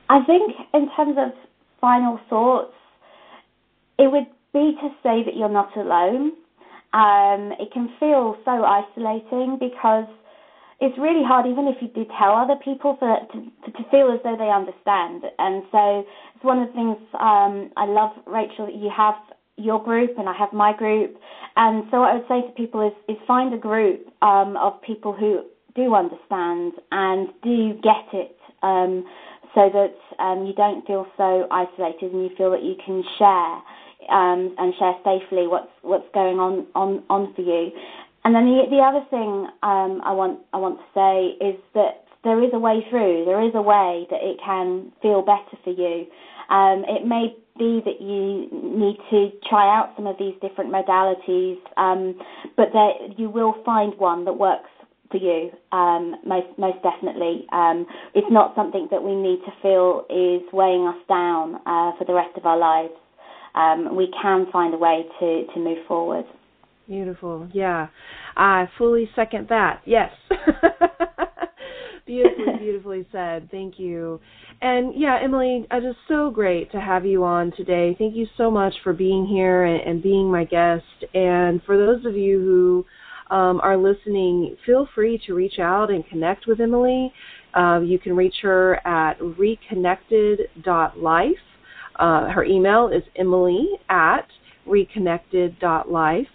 I 0.09 0.19
think, 0.25 0.51
in 0.73 0.89
terms 0.95 1.15
of 1.17 1.31
final 1.79 2.19
thoughts, 2.29 2.73
it 3.97 4.11
would 4.11 4.27
be 4.53 4.75
to 4.81 4.89
say 5.01 5.23
that 5.23 5.35
you're 5.35 5.49
not 5.49 5.75
alone. 5.77 6.33
Um, 6.93 7.53
it 7.57 7.71
can 7.71 7.89
feel 7.99 8.35
so 8.43 8.65
isolating 8.65 9.57
because 9.57 10.07
it's 10.81 10.97
really 10.97 11.23
hard, 11.23 11.45
even 11.45 11.67
if 11.67 11.77
you 11.79 11.87
do 11.87 12.09
tell 12.19 12.33
other 12.33 12.55
people, 12.61 12.97
for 12.99 13.19
to, 13.31 13.71
to 13.71 13.89
feel 13.89 14.11
as 14.11 14.19
though 14.23 14.35
they 14.35 14.49
understand. 14.49 15.23
And 15.39 15.63
so 15.71 16.03
it's 16.35 16.43
one 16.43 16.59
of 16.59 16.67
the 16.67 16.73
things 16.73 16.97
um, 17.13 17.71
I 17.77 17.85
love, 17.85 18.11
Rachel, 18.27 18.65
that 18.65 18.75
you 18.75 18.91
have 18.95 19.15
your 19.61 19.83
group 19.83 20.11
and 20.17 20.27
I 20.27 20.33
have 20.33 20.53
my 20.53 20.75
group. 20.75 21.15
And 21.55 21.83
so 21.91 22.01
what 22.01 22.11
I 22.11 22.13
would 22.15 22.27
say 22.27 22.41
to 22.47 22.53
people 22.53 22.85
is, 22.85 22.93
is 23.07 23.17
find 23.27 23.53
a 23.53 23.57
group 23.57 24.07
um, 24.21 24.57
of 24.57 24.81
people 24.81 25.13
who 25.13 25.43
do 25.75 25.95
understand 25.95 26.73
and 26.91 27.29
do 27.43 27.73
get 27.81 28.07
it 28.13 28.37
um, 28.63 29.05
so 29.53 29.69
that 29.71 30.23
um, 30.23 30.45
you 30.45 30.53
don't 30.53 30.85
feel 30.85 31.05
so 31.17 31.47
isolated 31.51 32.13
and 32.13 32.23
you 32.23 32.29
feel 32.37 32.51
that 32.51 32.63
you 32.63 32.75
can 32.85 33.03
share 33.17 33.61
um, 34.09 34.55
and 34.57 34.73
share 34.79 34.95
safely 35.03 35.47
what's 35.47 35.71
what's 35.83 36.07
going 36.13 36.39
on, 36.39 36.65
on, 36.75 37.03
on 37.09 37.33
for 37.35 37.41
you. 37.41 37.71
And 38.23 38.35
then 38.35 38.45
the, 38.45 38.63
the 38.69 38.77
other 38.77 39.05
thing 39.09 39.47
um, 39.63 40.01
I 40.03 40.11
want 40.11 40.39
I 40.53 40.57
want 40.57 40.79
to 40.79 40.85
say 40.93 41.45
is 41.45 41.59
that 41.73 42.05
there 42.23 42.43
is 42.43 42.51
a 42.53 42.59
way 42.59 42.85
through. 42.89 43.25
There 43.25 43.41
is 43.41 43.51
a 43.55 43.61
way 43.61 44.05
that 44.11 44.21
it 44.21 44.37
can 44.43 44.91
feel 45.01 45.21
better 45.21 45.57
for 45.63 45.71
you. 45.71 46.05
Um, 46.49 46.85
it 46.87 47.05
may 47.07 47.35
be 47.61 47.79
that 47.85 48.01
you 48.01 48.49
need 48.51 48.97
to 49.11 49.29
try 49.47 49.69
out 49.77 49.93
some 49.95 50.07
of 50.07 50.15
these 50.17 50.33
different 50.41 50.73
modalities, 50.73 51.57
um, 51.77 52.17
but 52.57 52.69
that 52.73 53.19
you 53.19 53.29
will 53.29 53.53
find 53.63 53.93
one 53.99 54.25
that 54.25 54.33
works 54.33 54.69
for 55.11 55.17
you 55.17 55.51
um, 55.71 56.15
most 56.25 56.47
most 56.57 56.77
definitely. 56.81 57.45
Um, 57.51 57.85
it's 58.15 58.31
not 58.31 58.55
something 58.55 58.87
that 58.89 59.03
we 59.03 59.13
need 59.13 59.39
to 59.45 59.51
feel 59.61 60.05
is 60.09 60.41
weighing 60.51 60.87
us 60.87 60.97
down 61.07 61.55
uh, 61.67 61.91
for 61.97 62.05
the 62.07 62.13
rest 62.13 62.35
of 62.35 62.45
our 62.47 62.57
lives. 62.57 62.93
Um, 63.53 63.95
we 63.95 64.11
can 64.21 64.47
find 64.51 64.73
a 64.73 64.77
way 64.77 65.03
to, 65.19 65.45
to 65.53 65.59
move 65.59 65.85
forward. 65.87 66.25
Beautiful. 66.87 67.47
Yeah. 67.53 67.87
I 68.35 68.69
fully 68.77 69.09
second 69.15 69.49
that. 69.49 69.81
Yes. 69.85 70.11
beautifully, 72.05 72.45
beautifully 72.59 73.07
said. 73.11 73.49
Thank 73.51 73.79
you. 73.79 74.19
And 74.61 74.93
yeah, 74.95 75.19
Emily, 75.21 75.65
it 75.71 75.83
is 75.83 75.95
so 76.07 76.29
great 76.29 76.71
to 76.71 76.79
have 76.79 77.05
you 77.05 77.23
on 77.23 77.51
today. 77.57 77.95
Thank 77.97 78.15
you 78.15 78.27
so 78.37 78.51
much 78.51 78.73
for 78.83 78.93
being 78.93 79.25
here 79.25 79.65
and, 79.65 79.81
and 79.81 80.03
being 80.03 80.31
my 80.31 80.43
guest. 80.43 80.83
And 81.13 81.61
for 81.63 81.77
those 81.77 82.05
of 82.05 82.15
you 82.15 82.39
who 82.39 82.85
um, 83.35 83.59
are 83.61 83.77
listening, 83.77 84.55
feel 84.65 84.87
free 84.93 85.19
to 85.25 85.33
reach 85.33 85.59
out 85.59 85.89
and 85.89 86.05
connect 86.07 86.47
with 86.47 86.59
Emily. 86.59 87.11
Uh, 87.53 87.79
you 87.83 87.99
can 87.99 88.15
reach 88.15 88.35
her 88.41 88.75
at 88.87 89.19
reconnected.life. 89.19 91.35
Uh, 91.97 92.29
her 92.29 92.43
email 92.43 92.87
is 92.87 93.03
emily 93.17 93.67
at 93.89 94.25
reconnected.life. 94.67 96.27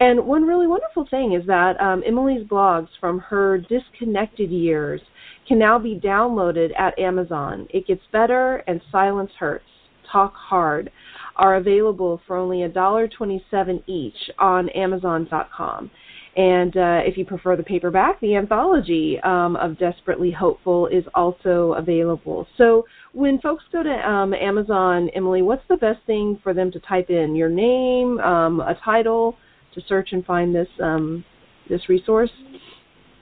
And 0.00 0.26
one 0.26 0.42
really 0.42 0.66
wonderful 0.66 1.06
thing 1.08 1.32
is 1.32 1.46
that 1.46 1.80
um, 1.80 2.02
Emily's 2.06 2.46
blogs 2.46 2.88
from 3.00 3.20
her 3.20 3.58
disconnected 3.58 4.50
years 4.50 5.00
can 5.46 5.58
now 5.58 5.78
be 5.78 6.00
downloaded 6.02 6.70
at 6.78 6.98
Amazon. 6.98 7.66
It 7.70 7.86
Gets 7.86 8.02
Better 8.12 8.64
and 8.66 8.80
Silence 8.90 9.30
Hurts, 9.38 9.64
Talk 10.10 10.34
Hard 10.34 10.90
are 11.36 11.56
available 11.56 12.20
for 12.26 12.36
only 12.36 12.58
$1.27 12.58 13.82
each 13.86 14.30
on 14.38 14.68
Amazon.com. 14.70 15.90
And 16.36 16.76
uh, 16.76 17.00
if 17.04 17.16
you 17.16 17.24
prefer 17.24 17.56
the 17.56 17.62
paperback, 17.62 18.20
the 18.20 18.34
anthology 18.34 19.20
um, 19.20 19.54
of 19.56 19.78
Desperately 19.78 20.32
Hopeful 20.32 20.88
is 20.88 21.04
also 21.14 21.74
available. 21.74 22.46
So 22.58 22.84
when 23.12 23.38
folks 23.40 23.62
go 23.70 23.84
to 23.84 24.08
um, 24.08 24.34
Amazon, 24.34 25.10
Emily, 25.14 25.42
what's 25.42 25.62
the 25.68 25.76
best 25.76 26.00
thing 26.06 26.40
for 26.42 26.52
them 26.52 26.72
to 26.72 26.80
type 26.80 27.08
in? 27.08 27.36
Your 27.36 27.48
name, 27.48 28.18
um, 28.18 28.60
a 28.60 28.76
title, 28.84 29.36
to 29.74 29.80
search 29.88 30.10
and 30.12 30.24
find 30.24 30.54
this 30.54 30.68
um, 30.82 31.24
this 31.68 31.88
resource? 31.88 32.30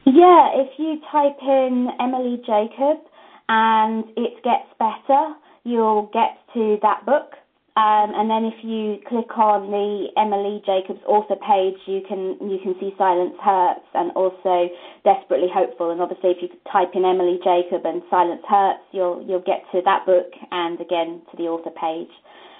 Yeah, 0.04 0.50
if 0.54 0.70
you 0.78 1.00
type 1.12 1.38
in 1.42 1.88
Emily 2.00 2.36
Jacob 2.38 2.98
and 3.48 4.04
it 4.16 4.42
gets 4.42 4.66
better, 4.78 5.34
you'll 5.64 6.10
get 6.12 6.38
to 6.54 6.76
that 6.82 7.06
book. 7.06 7.34
Um, 7.74 8.12
and 8.12 8.28
then 8.28 8.44
if 8.44 8.60
you 8.62 9.00
click 9.08 9.32
on 9.38 9.70
the 9.72 10.12
Emily 10.20 10.60
Jacobs 10.66 11.00
author 11.08 11.40
page, 11.40 11.80
you 11.86 12.02
can 12.04 12.36
you 12.44 12.58
can 12.60 12.74
see 12.78 12.92
Silence 12.98 13.32
Hurts 13.40 13.88
and 13.94 14.12
also 14.12 14.68
Desperately 15.04 15.48
Hopeful. 15.48 15.90
And 15.90 16.02
obviously, 16.02 16.36
if 16.36 16.42
you 16.42 16.48
type 16.70 16.92
in 16.92 17.06
Emily 17.06 17.40
Jacob 17.40 17.86
and 17.86 18.02
Silence 18.10 18.42
Hurts, 18.44 18.84
you'll 18.92 19.24
you'll 19.24 19.46
get 19.46 19.64
to 19.72 19.80
that 19.86 20.04
book 20.04 20.28
and 20.50 20.82
again 20.82 21.22
to 21.30 21.36
the 21.38 21.48
author 21.48 21.72
page, 21.72 22.12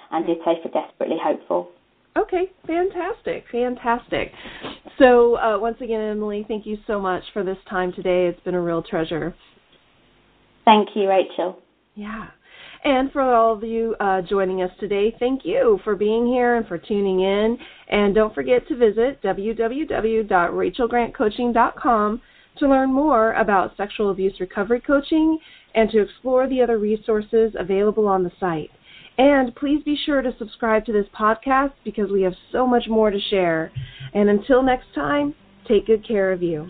and 0.09 0.25
ditto 0.25 0.57
for 0.63 0.73
Desperately 0.73 1.21
Hopeful. 1.21 1.69
Okay, 2.17 2.51
fantastic, 2.67 3.45
fantastic. 3.51 4.31
So, 4.99 5.37
uh, 5.37 5.57
once 5.59 5.77
again, 5.81 5.99
Emily, 5.99 6.45
thank 6.47 6.65
you 6.65 6.77
so 6.85 6.99
much 6.99 7.23
for 7.33 7.43
this 7.43 7.57
time 7.67 7.91
today. 7.93 8.27
It's 8.27 8.39
been 8.41 8.53
a 8.53 8.61
real 8.61 8.83
treasure. 8.83 9.33
Thank 10.65 10.89
you, 10.95 11.09
Rachel. 11.09 11.59
Yeah. 11.95 12.27
And 12.83 13.11
for 13.11 13.21
all 13.21 13.53
of 13.53 13.63
you 13.63 13.95
uh, 13.99 14.21
joining 14.21 14.61
us 14.61 14.69
today, 14.79 15.15
thank 15.17 15.43
you 15.45 15.79
for 15.83 15.95
being 15.95 16.27
here 16.27 16.57
and 16.57 16.67
for 16.67 16.77
tuning 16.77 17.21
in. 17.21 17.57
And 17.87 18.13
don't 18.13 18.35
forget 18.35 18.67
to 18.67 18.75
visit 18.75 19.19
www.rachelgrantcoaching.com 19.23 22.21
to 22.57 22.69
learn 22.69 22.93
more 22.93 23.33
about 23.33 23.75
sexual 23.77 24.11
abuse 24.11 24.39
recovery 24.39 24.81
coaching 24.81 25.39
and 25.75 25.89
to 25.91 26.01
explore 26.01 26.47
the 26.47 26.61
other 26.61 26.77
resources 26.77 27.53
available 27.57 28.07
on 28.07 28.23
the 28.23 28.31
site. 28.39 28.69
And 29.17 29.55
please 29.55 29.83
be 29.83 29.97
sure 30.05 30.21
to 30.21 30.35
subscribe 30.37 30.85
to 30.85 30.93
this 30.93 31.05
podcast 31.17 31.73
because 31.83 32.09
we 32.11 32.23
have 32.23 32.33
so 32.51 32.65
much 32.65 32.85
more 32.89 33.11
to 33.11 33.19
share. 33.29 33.71
And 34.13 34.29
until 34.29 34.63
next 34.63 34.87
time, 34.95 35.35
take 35.67 35.87
good 35.87 36.07
care 36.07 36.31
of 36.31 36.41
you. 36.41 36.69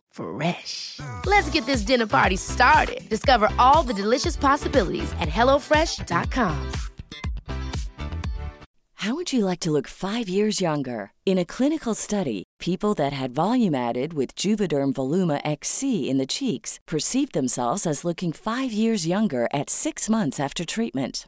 Fresh. 0.11 0.99
Let's 1.25 1.49
get 1.49 1.65
this 1.65 1.81
dinner 1.81 2.07
party 2.07 2.37
started. 2.37 3.01
Discover 3.09 3.49
all 3.57 3.83
the 3.83 3.93
delicious 3.93 4.37
possibilities 4.37 5.11
at 5.19 5.29
hellofresh.com. 5.29 6.71
How 9.01 9.15
would 9.15 9.33
you 9.33 9.45
like 9.45 9.59
to 9.61 9.71
look 9.71 9.87
five 9.87 10.29
years 10.29 10.61
younger? 10.61 11.11
In 11.25 11.39
a 11.39 11.45
clinical 11.45 11.95
study, 11.95 12.43
people 12.59 12.93
that 12.93 13.13
had 13.13 13.31
volume 13.31 13.73
added 13.73 14.13
with 14.13 14.35
Juvederm 14.35 14.93
Voluma 14.93 15.41
XC 15.43 16.07
in 16.07 16.19
the 16.19 16.27
cheeks 16.27 16.79
perceived 16.85 17.33
themselves 17.33 17.87
as 17.87 18.05
looking 18.05 18.31
five 18.31 18.71
years 18.71 19.07
younger 19.07 19.47
at 19.51 19.71
six 19.71 20.07
months 20.07 20.39
after 20.39 20.63
treatment. 20.63 21.27